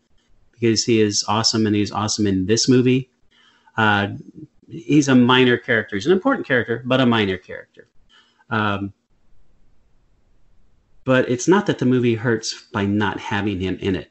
[0.53, 3.11] because he is awesome and he's awesome in this movie.
[3.77, 4.09] Uh,
[4.71, 5.97] he's a minor character.
[5.97, 7.89] He's an important character, but a minor character.
[8.49, 8.93] Um,
[11.05, 14.11] but it's not that the movie hurts by not having him in it.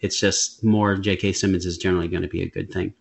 [0.00, 1.32] It's just more J.K.
[1.32, 2.94] Simmons is generally going to be a good thing.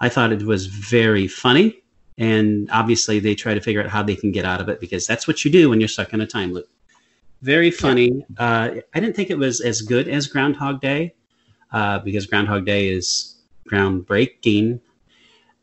[0.00, 1.82] I thought it was very funny,
[2.18, 5.06] and obviously they try to figure out how they can get out of it because
[5.06, 6.66] that's what you do when you're stuck in a time loop.
[7.42, 8.24] Very funny.
[8.38, 11.14] Uh, I didn't think it was as good as Groundhog Day
[11.72, 14.80] uh, because Groundhog Day is groundbreaking,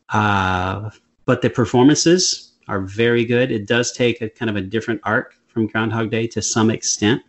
[0.09, 0.89] uh,
[1.25, 3.51] but the performances are very good.
[3.51, 7.21] It does take a kind of a different arc from Groundhog Day to some extent,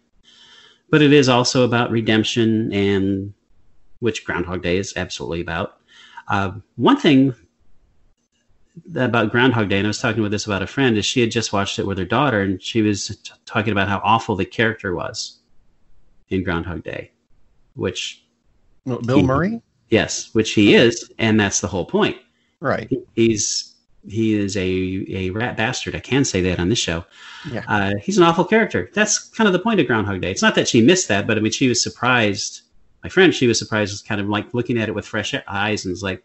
[0.90, 3.32] but it is also about redemption and
[4.00, 5.80] which Groundhog Day is absolutely about.
[6.28, 7.34] Uh, one thing
[8.96, 11.30] about Groundhog Day, and I was talking with this about a friend, is she had
[11.30, 14.44] just watched it with her daughter, and she was t- talking about how awful the
[14.44, 15.38] character was
[16.28, 17.10] in Groundhog Day,
[17.74, 18.24] which
[18.84, 19.62] Bill he, Murray.
[19.90, 22.18] Yes, which he is, and that's the whole point.
[22.60, 22.90] Right.
[23.14, 23.74] He's
[24.06, 25.94] he is a a rat bastard.
[25.94, 27.04] I can say that on this show.
[27.50, 27.64] Yeah.
[27.68, 28.90] Uh, he's an awful character.
[28.94, 30.30] That's kind of the point of Groundhog Day.
[30.30, 32.62] It's not that she missed that, but I mean, she was surprised
[33.02, 35.84] my friend, she was surprised, was kind of like looking at it with fresh eyes
[35.84, 36.22] and was like,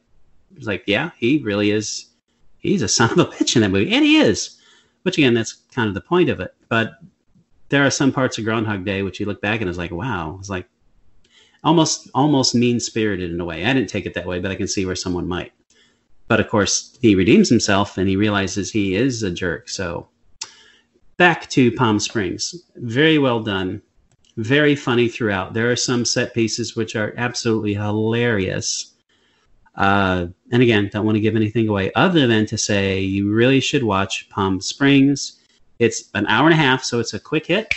[0.55, 2.09] was like, yeah, he really is.
[2.57, 4.59] He's a son of a bitch in that movie, and he is.
[5.03, 6.55] Which again, that's kind of the point of it.
[6.69, 6.93] But
[7.69, 10.37] there are some parts of Groundhog Day which you look back and it's like, wow,
[10.39, 10.67] it's like
[11.63, 13.65] almost almost mean spirited in a way.
[13.65, 15.51] I didn't take it that way, but I can see where someone might.
[16.33, 19.69] But of course, he redeems himself and he realizes he is a jerk.
[19.69, 20.07] So
[21.17, 23.83] back to Palm Springs, very well done
[24.37, 25.53] very funny throughout.
[25.53, 28.95] There are some set pieces which are absolutely hilarious.
[29.75, 33.59] Uh, and again, don't want to give anything away other than to say you really
[33.59, 35.39] should watch Palm Springs.
[35.77, 37.71] It's an hour and a half, so it's a quick hit.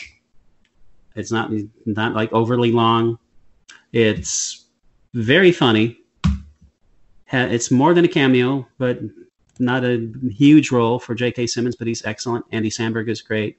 [1.14, 1.50] It's not
[1.84, 3.18] not like overly long.
[3.92, 4.64] It's
[5.12, 5.98] very funny.
[7.32, 9.00] It's more than a cameo, but
[9.58, 11.46] not a huge role for J.K.
[11.48, 12.44] Simmons, but he's excellent.
[12.52, 13.58] Andy Samberg is great.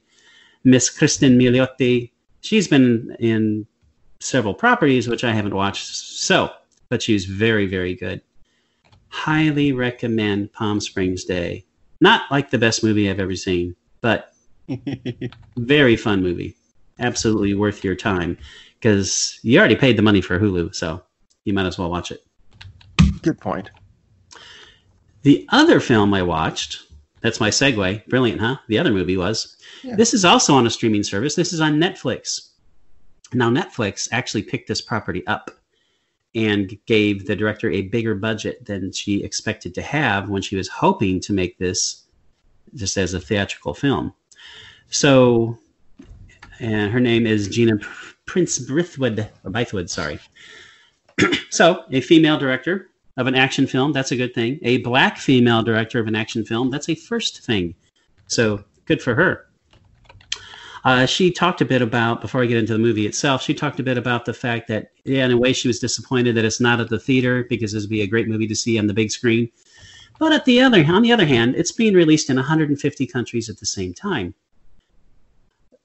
[0.64, 3.66] Miss Kristen Milioti she's been in
[4.20, 5.86] several properties which I haven't watched.
[5.86, 6.50] So,
[6.88, 8.20] but she's very, very good.
[9.08, 11.64] Highly recommend Palm Springs Day.
[12.00, 14.32] Not like the best movie I've ever seen, but
[15.56, 16.56] very fun movie.
[17.00, 18.36] Absolutely worth your time
[18.80, 21.02] because you already paid the money for Hulu, so
[21.44, 22.24] you might as well watch it.
[23.22, 23.70] Good point.
[25.22, 26.84] The other film I watched,
[27.20, 28.06] that's my segue.
[28.06, 28.56] Brilliant, huh?
[28.68, 29.96] The other movie was yeah.
[29.96, 31.34] This is also on a streaming service.
[31.34, 32.50] This is on Netflix.
[33.32, 35.50] Now, Netflix actually picked this property up
[36.34, 40.68] and gave the director a bigger budget than she expected to have when she was
[40.68, 42.04] hoping to make this
[42.74, 44.12] just as a theatrical film.
[44.90, 45.58] So,
[46.60, 47.78] and her name is Gina
[48.26, 50.20] Prince Brithwood, Bythewood, sorry.
[51.50, 54.58] so, a female director of an action film, that's a good thing.
[54.62, 57.74] A black female director of an action film, that's a first thing.
[58.28, 59.44] So, good for her.
[60.84, 63.42] Uh, she talked a bit about before I get into the movie itself.
[63.42, 66.36] She talked a bit about the fact that, yeah, in a way, she was disappointed
[66.36, 68.78] that it's not at the theater because this would be a great movie to see
[68.78, 69.50] on the big screen.
[70.20, 73.58] But at the other, on the other hand, it's being released in 150 countries at
[73.58, 74.34] the same time.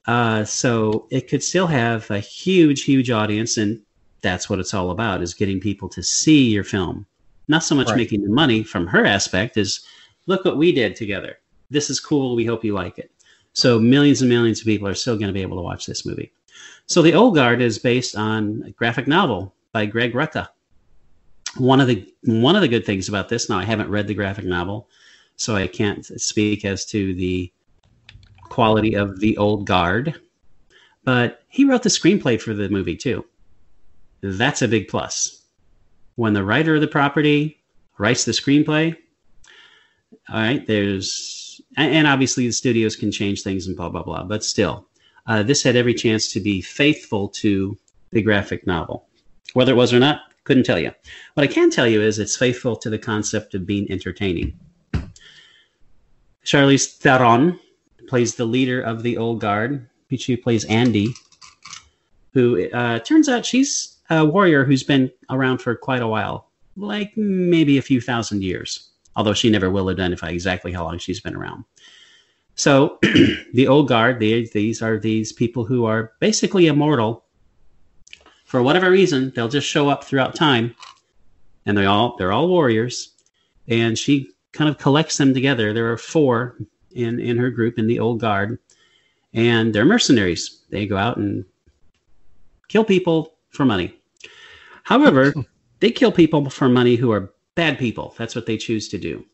[0.06, 3.82] Uh, so it could still have a huge, huge audience, and
[4.22, 7.06] that's what it's all about: is getting people to see your film.
[7.48, 7.98] Not so much right.
[7.98, 9.86] making the money from her aspect is,
[10.28, 11.38] look what we did together.
[11.70, 12.36] This is cool.
[12.36, 13.12] We hope you like it.
[13.54, 16.06] So millions and millions of people are still going to be able to watch this
[16.06, 16.32] movie.
[16.86, 20.48] So the Old Guard is based on a graphic novel by Greg Rucka.
[21.58, 24.14] One of the one of the good things about this, now I haven't read the
[24.16, 24.90] graphic novel,
[25.36, 27.52] so I can't speak as to the
[28.50, 30.20] quality of the Old Guard,
[31.04, 33.26] but he wrote the screenplay for the movie too.
[34.22, 35.43] That's a big plus.
[36.16, 37.62] When the writer of the property
[37.98, 38.96] writes the screenplay,
[40.30, 44.44] all right, there's and obviously the studios can change things and blah blah blah, but
[44.44, 44.88] still,
[45.28, 47.78] uh, this had every chance to be faithful to
[48.12, 49.08] the graphic novel.
[49.54, 50.92] Whether it was or not, couldn't tell you.
[51.34, 54.58] What I can tell you is it's faithful to the concept of being entertaining.
[56.46, 57.60] Charlize Theron
[58.08, 59.88] plays the leader of the old guard.
[60.16, 61.12] She plays Andy,
[62.34, 67.16] who uh, turns out she's a warrior who's been around for quite a while, like
[67.16, 71.36] maybe a few thousand years, although she never will identify exactly how long she's been
[71.36, 71.64] around.
[72.56, 73.00] So
[73.54, 77.26] the old guard, they, these are these people who are basically immortal.
[78.46, 80.76] For whatever reason, they'll just show up throughout time,
[81.66, 83.14] and they all they're all warriors.
[83.68, 85.74] And she kind of collects them together.
[85.74, 86.58] There are four
[86.92, 88.60] in in her group in the old guard,
[89.34, 90.62] and they're mercenaries.
[90.70, 91.46] They go out and
[92.68, 93.94] kill people for money.
[94.84, 95.34] However,
[95.80, 98.14] they kill people for money who are bad people.
[98.18, 99.26] That's what they choose to do.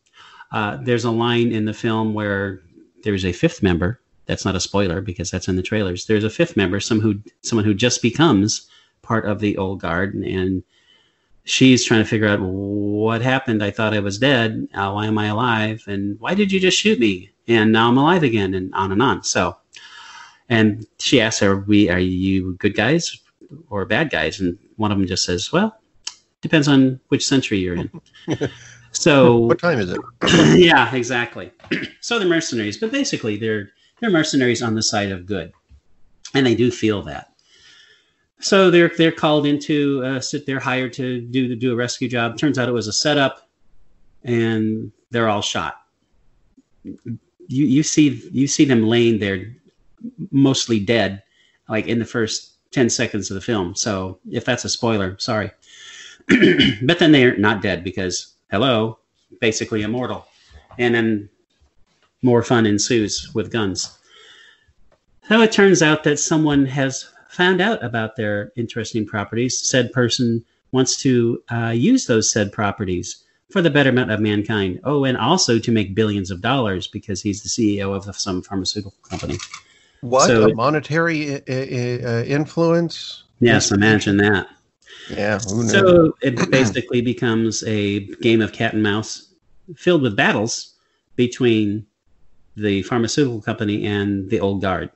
[0.52, 2.60] Uh, there's a line in the film where
[3.02, 4.00] there's a fifth member.
[4.26, 6.06] That's not a spoiler because that's in the trailers.
[6.06, 8.68] There's a fifth member, some who someone who just becomes
[9.02, 10.62] part of the old guard, and
[11.44, 13.62] she's trying to figure out what happened.
[13.62, 14.68] I thought I was dead.
[14.74, 15.82] Uh, why am I alive?
[15.86, 17.30] And why did you just shoot me?
[17.48, 19.24] And now I'm alive again, and on and on.
[19.24, 19.56] So,
[20.48, 21.88] and she asks, "Are we?
[21.90, 23.18] Are you good guys
[23.68, 25.76] or bad guys?" And one of them just says, "Well,
[26.40, 27.90] depends on which century you're in."
[28.92, 30.00] So what time is it?
[30.58, 31.52] yeah, exactly.
[32.00, 35.52] so they're mercenaries, but basically they're they're mercenaries on the side of good,
[36.34, 37.32] and they do feel that.
[38.40, 40.46] So they're they're called into uh, sit.
[40.46, 42.36] They're hired to do to do a rescue job.
[42.36, 43.48] Turns out it was a setup,
[44.24, 45.76] and they're all shot.
[46.82, 47.08] You
[47.48, 49.54] you see you see them laying there,
[50.30, 51.22] mostly dead,
[51.68, 53.74] like in the first ten seconds of the film.
[53.74, 55.50] So if that's a spoiler, sorry.
[56.82, 58.98] but then they're not dead because hello,
[59.40, 60.26] basically immortal.
[60.78, 61.28] And then
[62.22, 63.98] more fun ensues with guns.
[65.28, 69.58] So it turns out that someone has found out about their interesting properties.
[69.58, 74.80] Said person wants to uh, use those said properties for the betterment of mankind.
[74.84, 78.94] Oh, and also to make billions of dollars because he's the CEO of some pharmaceutical
[79.08, 79.38] company.
[80.00, 83.24] What so, a monetary uh, uh, influence?
[83.40, 84.48] Yes, imagine that.
[85.10, 85.38] Yeah.
[85.38, 89.32] So it basically becomes a game of cat and mouse
[89.76, 90.74] filled with battles
[91.16, 91.86] between
[92.56, 94.90] the pharmaceutical company and the old guard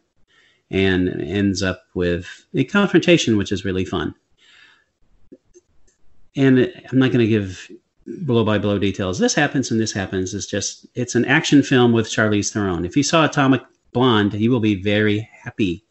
[0.71, 4.14] and ends up with a confrontation which is really fun
[6.37, 6.59] and
[6.90, 7.71] i'm not going to give
[8.07, 11.93] blow by blow details this happens and this happens it's just it's an action film
[11.93, 13.62] with charlize theron if you saw atomic
[13.94, 15.85] blonde you will be very happy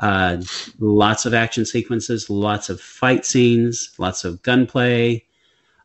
[0.00, 0.38] uh,
[0.78, 5.24] lots of action sequences, lots of fight scenes, lots of gunplay.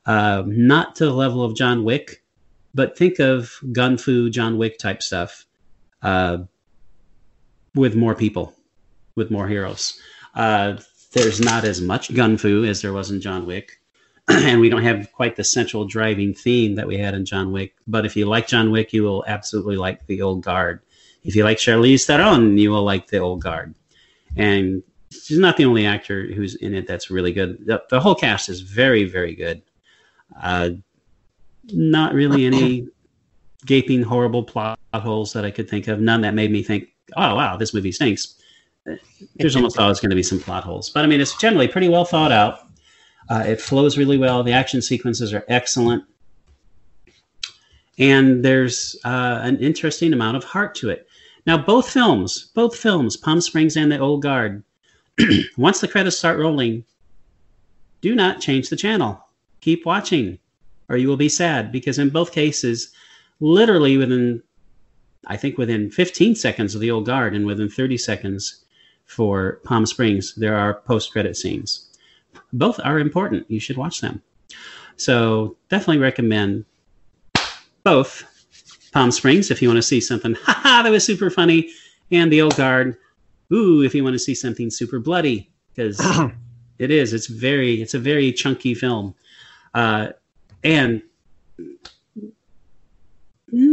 [0.05, 2.23] Uh, not to the level of John Wick,
[2.73, 5.45] but think of gun fu John Wick type stuff
[6.01, 6.37] uh,
[7.73, 8.53] with more people,
[9.15, 9.99] with more heroes.
[10.33, 10.77] Uh,
[11.11, 13.81] there's not as much gun fu as there was in John Wick.
[14.27, 17.75] and we don't have quite the central driving theme that we had in John Wick.
[17.85, 20.81] But if you like John Wick, you will absolutely like the old guard.
[21.25, 23.75] If you like Charlize Theron, you will like the old guard
[24.35, 27.65] and she's not the only actor who's in it that's really good.
[27.65, 29.61] The, the whole cast is very, very good.
[30.41, 30.71] Uh,
[31.71, 32.87] not really any
[33.65, 35.99] gaping, horrible plot holes that I could think of.
[35.99, 38.35] None that made me think, "Oh, wow, this movie stinks."
[39.35, 41.89] There's almost always going to be some plot holes, but I mean, it's generally pretty
[41.89, 42.59] well thought out.
[43.29, 44.43] Uh, it flows really well.
[44.43, 46.03] The action sequences are excellent,
[47.97, 51.07] and there's uh, an interesting amount of heart to it.
[51.45, 54.63] Now, both films, both films, Palm Springs and The Old Guard,
[55.57, 56.83] once the credits start rolling,
[58.01, 59.23] do not change the channel.
[59.61, 60.39] Keep watching,
[60.89, 62.91] or you will be sad because in both cases,
[63.39, 64.41] literally within,
[65.27, 68.65] I think within 15 seconds of The Old Guard and within 30 seconds
[69.05, 71.89] for Palm Springs, there are post credit scenes.
[72.53, 73.49] Both are important.
[73.49, 74.21] You should watch them.
[74.97, 76.65] So definitely recommend
[77.83, 78.23] both
[78.95, 81.69] Palm Springs if you want to see something, haha, that was super funny,
[82.11, 82.95] and The Old Guard,
[83.51, 85.99] ooh, if you want to see something super bloody, because
[86.79, 87.11] it is.
[87.11, 89.13] It's very, it's a very chunky film,
[89.73, 90.13] uh,
[90.63, 91.01] and
[91.59, 91.75] mm,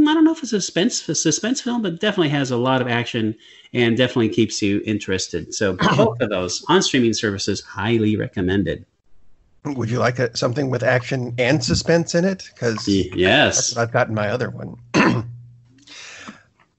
[0.09, 2.83] I don't know if it's a suspense a suspense film, but definitely has a lot
[2.83, 3.37] of action
[3.73, 5.55] and definitely keeps you interested.
[5.55, 8.87] So both of those on streaming services, highly recommended.
[9.65, 12.51] Would you like a, something with action and suspense in it?
[12.53, 14.77] Because yes, I've gotten my other one.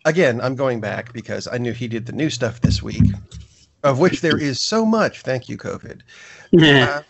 [0.06, 3.04] Again, I'm going back because I knew he did the new stuff this week,
[3.84, 5.22] of which there is so much.
[5.22, 6.02] Thank you, COVID.
[6.62, 7.04] uh,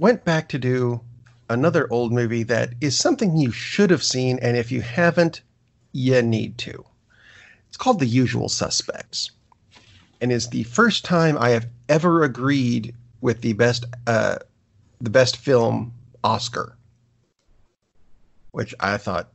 [0.00, 1.00] went back to do
[1.48, 5.42] another old movie that is something you should have seen, and if you haven't,
[5.92, 6.84] you need to.
[7.68, 9.30] It's called The Usual Suspects,
[10.20, 14.38] and is the first time I have ever agreed with the best uh,
[15.00, 15.92] the best film
[16.24, 16.76] Oscar,
[18.50, 19.32] which I thought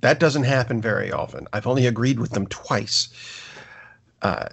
[0.00, 1.46] that doesn't happen very often.
[1.52, 3.08] I've only agreed with them twice
[4.22, 4.48] uh,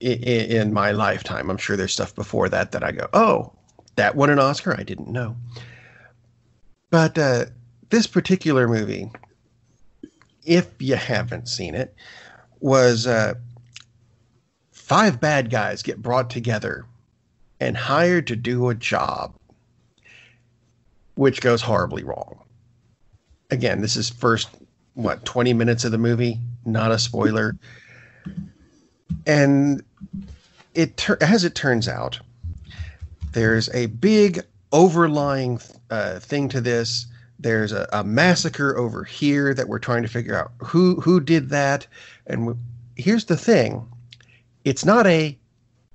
[0.00, 1.50] in, in my lifetime.
[1.50, 3.52] I'm sure there's stuff before that that I go, oh,
[3.96, 4.74] that won an Oscar.
[4.78, 5.36] I didn't know.
[6.90, 7.46] But uh,
[7.90, 9.10] this particular movie,
[10.44, 11.94] if you haven't seen it,
[12.60, 13.34] was uh,
[14.72, 16.84] five bad guys get brought together
[17.60, 19.34] and hired to do a job,
[21.14, 22.40] which goes horribly wrong.
[23.50, 24.48] Again, this is first,
[24.94, 27.56] what, 20 minutes of the movie, not a spoiler.
[29.26, 29.82] And
[30.74, 32.18] it as it turns out,
[33.32, 34.40] there's a big
[34.72, 37.06] overlying uh, thing to this.
[37.38, 41.48] There's a, a, massacre over here that we're trying to figure out who who did
[41.50, 41.86] that.
[42.26, 42.58] And w-
[42.96, 43.86] here's the thing:
[44.64, 45.36] it's not a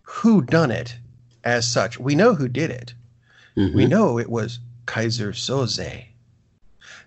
[0.02, 0.96] who done it
[1.44, 2.00] as such.
[2.00, 2.94] We know who did it.
[3.56, 3.76] Mm-hmm.
[3.76, 6.06] We know it was Keyser Söze.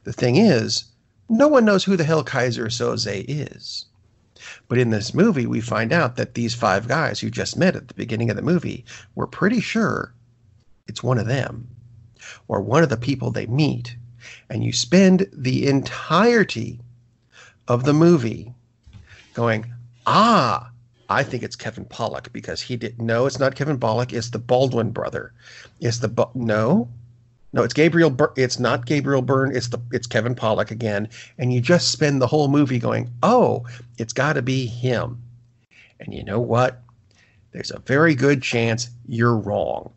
[0.05, 0.85] The thing is,
[1.29, 3.87] no one knows who the hell Keyser Söze is.
[4.69, 7.89] But in this movie, we find out that these five guys who just met at
[7.89, 8.85] the beginning of the movie
[9.15, 10.15] were pretty sure
[10.87, 11.69] it's one of them
[12.47, 13.97] or one of the people they meet.
[14.49, 16.81] And you spend the entirety
[17.67, 18.55] of the movie
[19.35, 19.73] going,
[20.07, 20.71] ah,
[21.09, 23.01] I think it's Kevin Pollak because he did.
[23.01, 24.13] No, it's not Kevin Pollak.
[24.13, 25.33] It's the Baldwin brother.
[25.81, 26.89] It's the no,
[27.53, 27.63] no.
[27.63, 28.11] It's Gabriel.
[28.11, 29.55] Bur- it's not Gabriel Byrne.
[29.55, 29.79] It's the.
[29.93, 31.09] It's Kevin Pollak again.
[31.39, 33.67] And you just spend the whole movie going, oh,
[33.99, 35.23] it's got to be him.
[36.01, 36.81] And you know what?
[37.53, 39.93] There's a very good chance you're wrong.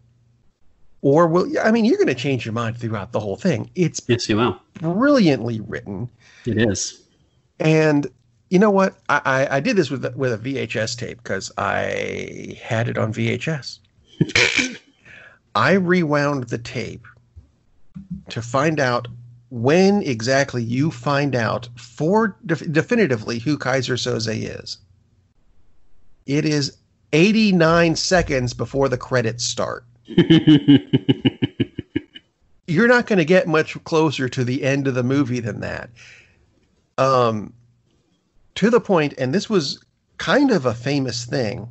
[1.02, 3.70] Or will I mean you're going to change your mind throughout the whole thing.
[3.76, 4.60] It's yes, you will.
[4.76, 6.10] Brilliantly written.
[6.46, 7.02] It is.
[7.60, 8.08] And
[8.50, 8.96] you know what?
[9.10, 12.98] I, I, I did this with a, with a VHS tape because I had it
[12.98, 13.80] on VHS.
[15.56, 17.06] I rewound the tape
[18.30, 19.08] to find out
[19.50, 24.78] when exactly you find out for def- definitively who Keyser Söze is.
[26.26, 26.78] It is
[27.14, 29.84] 89 seconds before the credits start.
[32.68, 35.90] You're not going to get much closer to the end of the movie than that.
[36.98, 37.54] Um,
[38.56, 39.84] to the point, and this was
[40.18, 41.68] kind of a famous thing,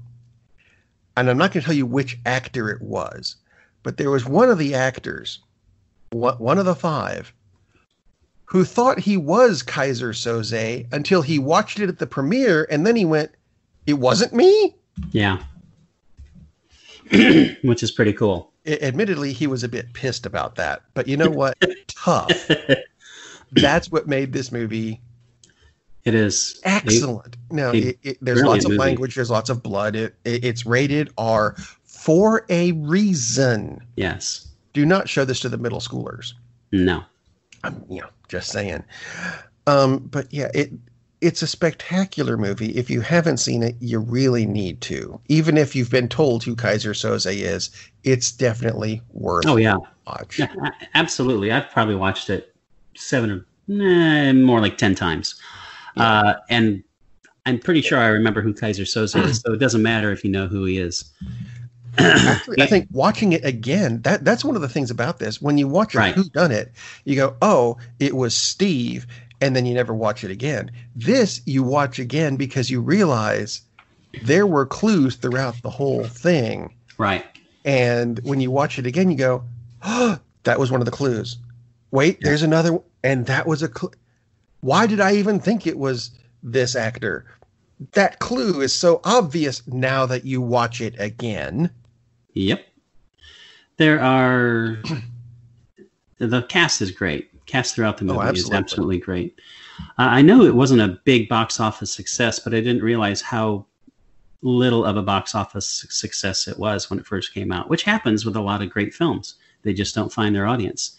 [1.16, 3.36] and I'm not going to tell you which actor it was,
[3.82, 5.38] but there was one of the actors,
[6.12, 7.32] one of the five,
[8.44, 12.96] who thought he was Keyser Söze until he watched it at the premiere, and then
[12.96, 13.30] he went,
[13.86, 14.74] "It wasn't me."
[15.12, 15.42] Yeah,
[17.11, 18.52] which is pretty cool.
[18.64, 21.56] It, admittedly, he was a bit pissed about that, but you know what?
[21.86, 22.50] Tough.
[23.52, 25.00] That's what made this movie
[26.04, 27.36] it is excellent.
[27.50, 28.80] no, it, it, there's lots of movie.
[28.80, 29.14] language.
[29.14, 29.96] There's lots of blood.
[29.96, 33.80] It, it's rated R for a reason.
[33.96, 34.48] Yes.
[34.72, 36.34] Do not show this to the middle schoolers.
[36.72, 37.04] No.
[37.64, 38.84] I'm, you know, just saying.
[39.66, 40.70] Um, but yeah, it
[41.20, 42.70] it's a spectacular movie.
[42.70, 45.20] If you haven't seen it, you really need to.
[45.28, 47.70] Even if you've been told who Keyser Söze is,
[48.04, 49.46] it's definitely worth.
[49.46, 50.38] Oh yeah, watch.
[50.38, 50.54] Yeah,
[50.94, 51.52] absolutely.
[51.52, 52.54] I've probably watched it
[52.96, 55.38] seven or nah, more like ten times.
[55.96, 56.82] Uh, and
[57.44, 60.30] I'm pretty sure I remember who Keyser Söze is, so it doesn't matter if you
[60.30, 61.12] know who he is.
[61.99, 65.41] Actually, I think watching it again, that that's one of the things about this.
[65.41, 66.14] When you watch a right.
[66.14, 66.72] Who Done It,
[67.05, 69.07] you go, "Oh, it was Steve,"
[69.41, 70.70] and then you never watch it again.
[70.95, 73.62] This you watch again because you realize
[74.22, 76.74] there were clues throughout the whole thing.
[76.99, 77.24] Right.
[77.64, 79.45] And when you watch it again, you go,
[79.82, 81.36] "Oh, that was one of the clues."
[81.91, 82.28] Wait, yeah.
[82.28, 83.91] there's another, and that was a clue.
[84.61, 86.11] Why did I even think it was
[86.43, 87.24] this actor?
[87.93, 91.70] That clue is so obvious now that you watch it again.
[92.34, 92.66] Yep.
[93.76, 94.82] There are.
[96.18, 97.28] the cast is great.
[97.46, 98.56] cast throughout the Oh, movie is absolutely.
[98.58, 99.40] absolutely great.
[99.98, 103.66] Uh, I know it wasn't a big box office success, but I didn't realize how
[104.42, 108.24] little of a box office success it was when it first came out, which happens
[108.24, 109.34] with a lot of great films.
[109.62, 110.96] They just don't find their audience.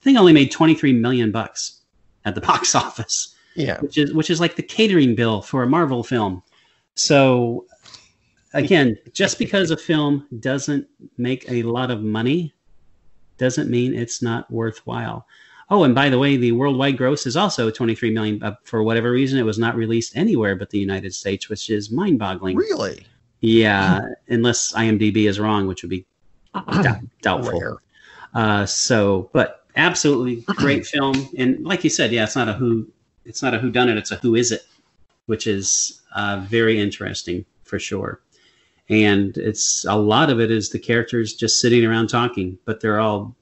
[0.00, 1.80] The thing only made 23 million bucks
[2.24, 3.78] at the box office Yeah.
[3.80, 6.42] which is which is like the catering bill for a Marvel film.
[6.94, 7.66] So
[8.54, 10.86] again, just because a film doesn't
[11.18, 12.54] make a lot of money
[13.38, 15.26] doesn't mean it's not worthwhile.
[15.70, 18.42] Oh, and by the way, the worldwide gross is also 23 million.
[18.42, 21.90] Uh, for whatever reason, it was not released anywhere but the United States, which is
[21.90, 22.56] mind-boggling.
[22.56, 23.06] Really?
[23.40, 26.06] Yeah, unless IMDb is wrong, which would be
[26.82, 27.80] dou- doubtful.
[28.34, 32.86] Uh, so, but absolutely great film, and like you said, yeah, it's not a who,
[33.24, 34.66] it's not a who done it, it's a who is it,
[35.26, 38.20] which is uh, very interesting for sure.
[38.88, 43.00] And it's a lot of it is the characters just sitting around talking, but they're
[43.00, 43.34] all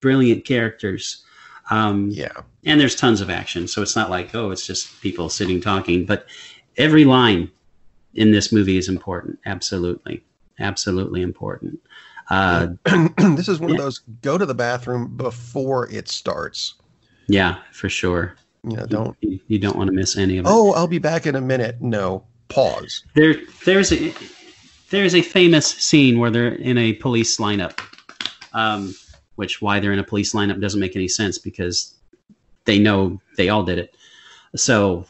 [0.00, 1.24] brilliant characters.
[1.70, 2.32] Um, Yeah.
[2.64, 6.04] and there's tons of action, so it's not like oh, it's just people sitting talking,
[6.04, 6.26] but
[6.76, 7.50] every line
[8.14, 9.38] in this movie is important.
[9.46, 10.22] Absolutely,
[10.60, 11.80] absolutely important.
[12.30, 12.68] Uh,
[13.34, 16.74] this is one of those go to the bathroom before it starts.
[17.26, 18.36] Yeah, for sure.
[18.62, 19.16] You know, don't.
[19.20, 20.48] You, you don't want to miss any of it.
[20.50, 21.80] Oh, I'll be back in a minute.
[21.80, 23.04] No, pause.
[23.14, 23.34] There,
[23.64, 24.12] there's a
[24.90, 27.80] there's a famous scene where they're in a police lineup.
[28.52, 28.94] Um,
[29.36, 31.94] which why they're in a police lineup doesn't make any sense because
[32.66, 33.96] they know they all did it.
[34.56, 35.06] So,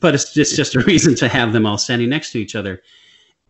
[0.00, 2.82] but it's just just a reason to have them all standing next to each other,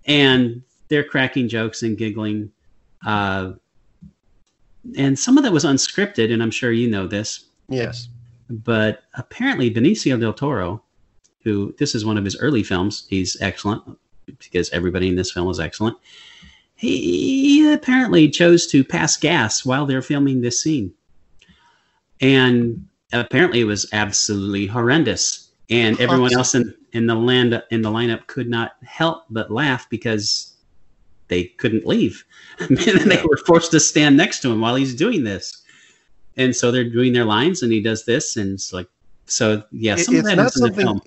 [0.07, 2.51] and they're cracking jokes and giggling.
[3.07, 3.53] Uh,
[4.97, 7.45] and some of that was unscripted, and I'm sure you know this.
[7.69, 8.09] Yes.
[8.51, 10.83] but apparently Benicio del Toro,
[11.43, 13.83] who this is one of his early films, he's excellent
[14.27, 15.97] because everybody in this film is excellent.
[16.75, 20.93] He apparently chose to pass gas while they're filming this scene,
[22.21, 25.51] and apparently it was absolutely horrendous.
[25.71, 29.89] And everyone else in, in the land in the lineup could not help but laugh
[29.89, 30.55] because
[31.29, 32.25] they couldn't leave.
[32.59, 35.63] and they were forced to stand next to him while he's doing this
[36.37, 38.89] and so they're doing their lines and he does this and it's like
[39.27, 41.03] so yeah some of it's that not is in the film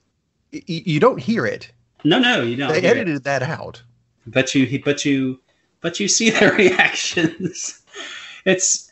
[0.53, 1.71] Y- you don't hear it.
[2.03, 2.97] no no you don't they hear it.
[2.99, 3.81] edited that out.
[4.27, 5.39] but you but you
[5.81, 7.81] but you see their reactions
[8.45, 8.91] it's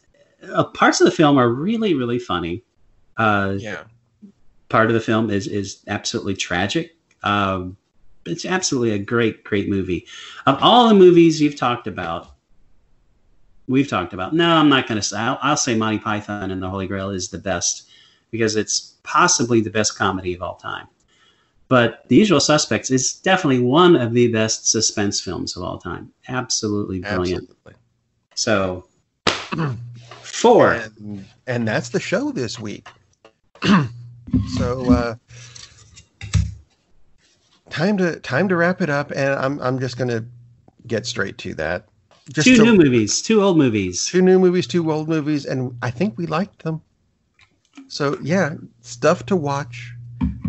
[0.51, 2.63] uh, parts of the film are really really funny
[3.17, 3.83] uh Yeah.
[4.69, 7.77] part of the film is is absolutely tragic um
[8.25, 10.05] it's absolutely a great great movie
[10.45, 12.31] of all the movies you've talked about
[13.67, 16.61] we've talked about no i'm not going to say I'll, I'll say monty python and
[16.61, 17.89] the holy grail is the best
[18.31, 20.87] because it's possibly the best comedy of all time
[21.74, 26.11] but the usual suspects is definitely one of the best suspense films of all time
[26.28, 27.74] absolutely brilliant Absolutely.
[28.36, 28.86] so
[30.43, 32.88] four And, and that's the show this week.
[34.57, 35.15] so uh,
[37.69, 40.26] time to time to wrap it up, and I'm I'm just gonna
[40.88, 41.88] get straight to that.
[42.30, 45.78] Just two to- new movies two old movies two new movies, two old movies, and
[45.82, 46.82] I think we liked them.
[47.88, 49.93] So yeah, stuff to watch.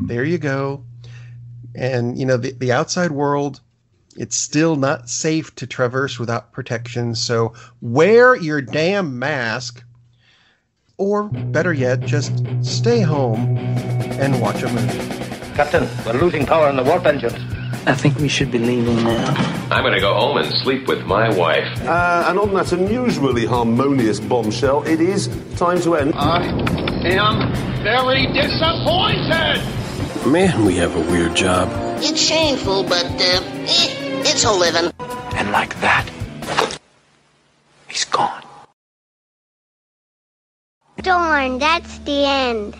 [0.06, 0.84] There you go.
[1.74, 3.60] And you know the the outside world,
[4.16, 7.14] it's still not safe to traverse without protection.
[7.14, 9.82] So wear your damn mask,
[10.96, 14.98] or better yet, just stay home and watch a movie.
[15.54, 17.34] Captain, we're losing power in the warp engines.
[17.86, 19.34] I think we should be leaving now.
[19.70, 21.66] I'm gonna go home and sleep with my wife.
[21.82, 26.14] Uh, and on that unusually harmonious bombshell, it is time to end.
[26.14, 26.46] I
[27.04, 27.52] am
[27.82, 29.83] very disappointed.
[30.26, 31.68] Man, we have a weird job.
[31.98, 34.90] It's shameful, but uh, eh, it's a living.
[35.34, 36.08] And like that,
[37.88, 38.42] he's gone.
[41.02, 42.74] Darn, that's the end.